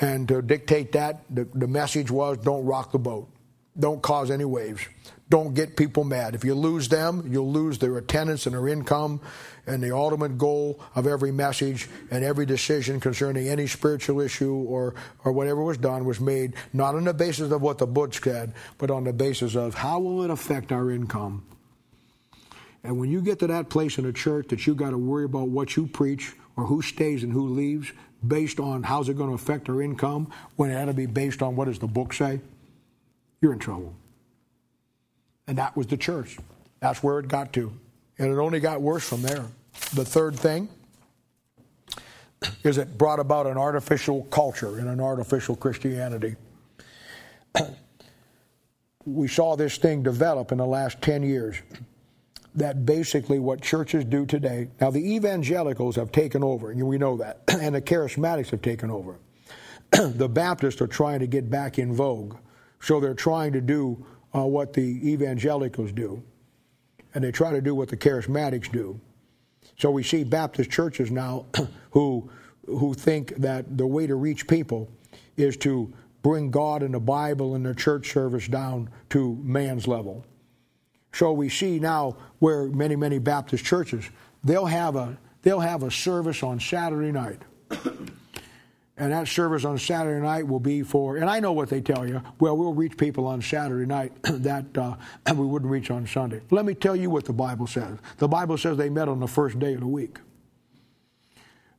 [0.00, 3.28] And to dictate that, the, the message was don't rock the boat,
[3.78, 4.82] don't cause any waves,
[5.32, 6.34] don't get people mad.
[6.34, 9.18] If you lose them, you'll lose their attendance and their income.
[9.66, 14.94] And the ultimate goal of every message and every decision concerning any spiritual issue or,
[15.24, 18.52] or whatever was done was made not on the basis of what the book said,
[18.76, 21.46] but on the basis of how will it affect our income.
[22.84, 25.24] And when you get to that place in a church that you got to worry
[25.24, 27.90] about what you preach or who stays and who leaves
[28.26, 31.40] based on how's it going to affect our income, when it ought to be based
[31.40, 32.38] on what does the book say,
[33.40, 33.94] you're in trouble.
[35.46, 36.38] And that was the church.
[36.80, 37.72] That's where it got to.
[38.18, 39.46] And it only got worse from there.
[39.94, 40.68] The third thing
[42.62, 46.36] is it brought about an artificial culture and an artificial Christianity.
[49.04, 51.56] we saw this thing develop in the last 10 years.
[52.54, 54.68] That basically what churches do today.
[54.80, 58.90] Now, the evangelicals have taken over, and we know that, and the charismatics have taken
[58.90, 59.18] over.
[59.90, 62.36] the Baptists are trying to get back in vogue,
[62.80, 64.04] so they're trying to do
[64.34, 66.22] uh, what the evangelicals do,
[67.14, 69.00] and they try to do what the charismatics do.
[69.78, 71.46] So we see Baptist churches now
[71.90, 72.30] who
[72.66, 74.88] who think that the way to reach people
[75.36, 80.24] is to bring God and the Bible and their church service down to man's level.
[81.12, 84.08] So we see now where many many Baptist churches
[84.44, 87.42] they'll have a they'll have a service on Saturday night
[88.96, 92.06] and that service on Saturday night will be for, and I know what they tell
[92.06, 92.22] you.
[92.38, 94.96] Well, we'll reach people on Saturday night that uh,
[95.34, 96.42] we wouldn't reach on Sunday.
[96.50, 97.98] Let me tell you what the Bible says.
[98.18, 100.18] The Bible says they met on the first day of the week.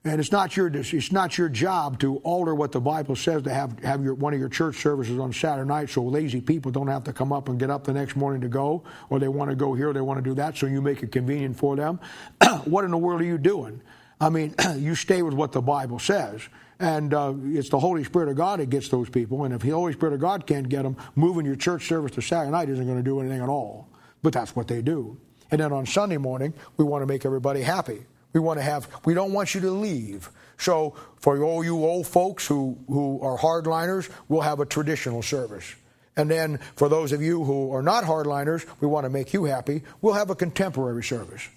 [0.05, 3.53] And it's not your it's not your job to alter what the Bible says to
[3.53, 6.89] have have your one of your church services on Saturday night so lazy people don't
[6.89, 9.49] have to come up and get up the next morning to go, or they want
[9.49, 12.01] to go here, they want to do that, so you make it convenient for them.
[12.65, 13.81] what in the world are you doing?
[14.19, 16.41] I mean, you stay with what the Bible says.
[16.79, 19.43] And uh, it's the Holy Spirit of God that gets those people.
[19.43, 22.21] And if the Holy Spirit of God can't get them, moving your church service to
[22.21, 23.87] Saturday night isn't going to do anything at all.
[24.21, 25.17] But that's what they do.
[25.51, 28.05] And then on Sunday morning, we want to make everybody happy.
[28.33, 30.29] We want to have, we don't want you to leave.
[30.57, 35.75] So for all you old folks who, who are hardliners, we'll have a traditional service.
[36.15, 39.45] And then for those of you who are not hardliners, we want to make you
[39.45, 41.47] happy, we'll have a contemporary service.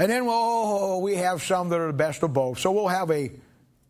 [0.00, 2.58] And then well, we have some that are the best of both.
[2.58, 3.30] So we'll have a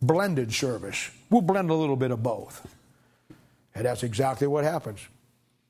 [0.03, 1.09] blended service.
[1.31, 2.67] We'll blend a little bit of both.
[3.77, 4.99] And that's exactly what happens.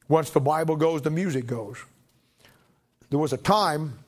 [0.09, 1.77] Once the Bible goes, the music goes.
[3.11, 3.99] There was a time,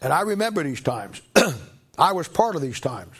[0.00, 1.22] and I remember these times,
[1.98, 3.14] I was part of these times,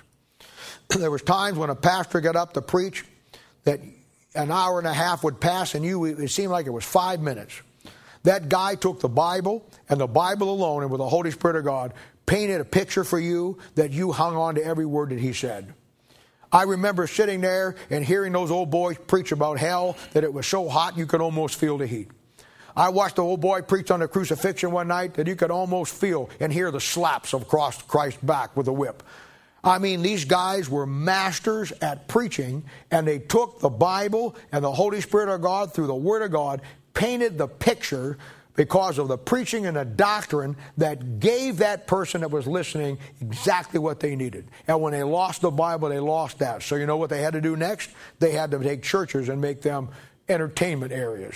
[0.88, 3.04] there was times when a pastor got up to preach
[3.62, 3.78] that
[4.34, 7.20] an hour and a half would pass and you it seemed like it was five
[7.20, 7.62] minutes.
[8.24, 11.64] That guy took the Bible and the Bible alone and with the Holy Spirit of
[11.64, 11.92] God
[12.26, 15.74] painted a picture for you that you hung on to every word that he said.
[16.52, 20.46] I remember sitting there and hearing those old boys preach about hell that it was
[20.46, 22.10] so hot you could almost feel the heat.
[22.76, 25.94] I watched the old boy preach on the crucifixion one night that you could almost
[25.94, 29.02] feel and hear the slaps of Christ's back with a whip.
[29.64, 34.72] I mean, these guys were masters at preaching, and they took the Bible and the
[34.72, 36.62] Holy Spirit of God through the Word of God,
[36.94, 38.18] painted the picture
[38.54, 43.80] because of the preaching and the doctrine that gave that person that was listening exactly
[43.80, 44.46] what they needed.
[44.68, 46.62] And when they lost the Bible, they lost that.
[46.62, 47.90] So you know what they had to do next?
[48.18, 49.88] They had to take churches and make them
[50.28, 51.34] entertainment areas.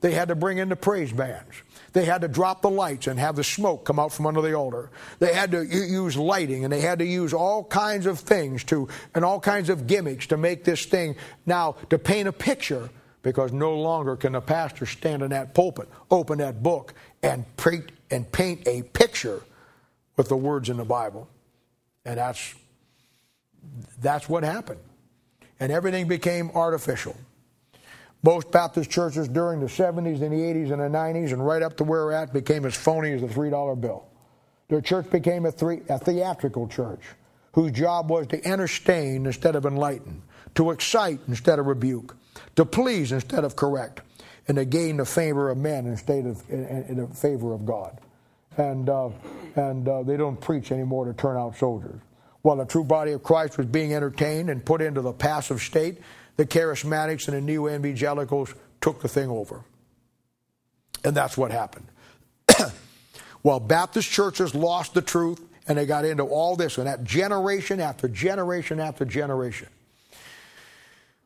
[0.00, 1.54] They had to bring in the praise bands.
[1.92, 4.54] They had to drop the lights and have the smoke come out from under the
[4.54, 4.90] altar.
[5.18, 8.88] They had to use lighting and they had to use all kinds of things to,
[9.14, 12.88] and all kinds of gimmicks to make this thing now to paint a picture
[13.22, 17.84] because no longer can the pastor stand in that pulpit, open that book, and, pre-
[18.10, 19.42] and paint a picture
[20.16, 21.28] with the words in the Bible.
[22.04, 22.54] And that's,
[24.00, 24.80] that's what happened.
[25.60, 27.16] And everything became artificial.
[28.24, 31.76] Most Baptist churches during the 70s and the 80s and the 90s and right up
[31.78, 34.04] to where we're at became as phony as a $3 bill.
[34.68, 37.00] Their church became a, three, a theatrical church
[37.52, 40.22] whose job was to entertain instead of enlighten,
[40.54, 42.16] to excite instead of rebuke,
[42.56, 44.00] to please instead of correct,
[44.48, 47.98] and to gain the favor of men instead of in, in the favor of God.
[48.56, 49.10] And uh,
[49.56, 52.00] and uh, they don't preach anymore to turn out soldiers.
[52.42, 55.98] While the true body of Christ was being entertained and put into the passive state,
[56.36, 59.62] the charismatics and the neo evangelicals took the thing over.
[61.04, 61.86] And that's what happened.
[63.42, 67.80] While Baptist churches lost the truth and they got into all this, and that generation
[67.80, 69.68] after generation after generation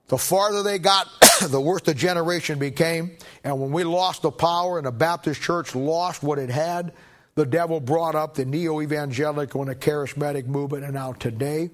[0.08, 1.08] the farther they got,
[1.48, 3.16] the worse the generation became.
[3.44, 6.92] And when we lost the power and the Baptist church lost what it had,
[7.34, 10.84] the devil brought up the neo evangelical and the charismatic movement.
[10.84, 11.70] And now today,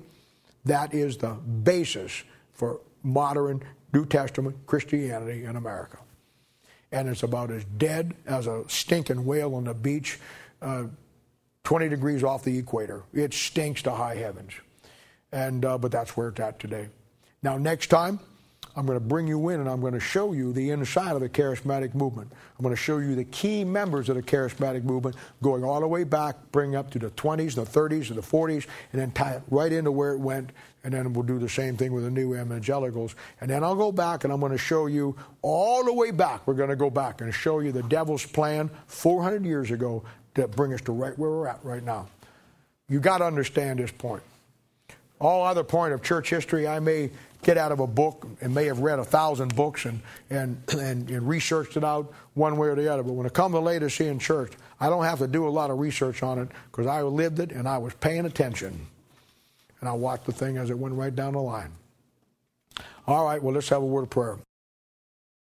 [0.64, 5.98] that is the basis for modern New Testament Christianity in America.
[6.90, 10.18] And it's about as dead as a stinking whale on the beach,
[10.60, 10.84] uh,
[11.64, 13.04] 20 degrees off the equator.
[13.14, 14.52] It stinks to high heavens.
[15.30, 16.88] And, uh, but that's where it's at today.
[17.42, 18.20] Now, next time,
[18.74, 21.20] I'm going to bring you in and I'm going to show you the inside of
[21.20, 22.32] the charismatic movement.
[22.58, 25.86] I'm going to show you the key members of the charismatic movement going all the
[25.86, 29.32] way back, bring up to the 20s, the 30s, and the 40s, and then tie
[29.32, 30.50] it right into where it went.
[30.84, 33.14] And then we'll do the same thing with the new evangelicals.
[33.40, 36.46] And then I'll go back and I'm going to show you all the way back.
[36.46, 40.02] We're going to go back and show you the devil's plan 400 years ago
[40.34, 42.08] to bring us to right where we're at right now.
[42.88, 44.22] You got to understand this point.
[45.20, 47.10] All other point of church history I may
[47.42, 50.00] get out of a book and may have read a thousand books and,
[50.30, 53.02] and, and, and researched it out one way or the other.
[53.02, 55.78] But when it comes to Laodicean church, I don't have to do a lot of
[55.78, 58.86] research on it because I lived it and I was paying attention.
[59.80, 61.72] And I watched the thing as it went right down the line.
[63.06, 64.38] All right, well, let's have a word of prayer.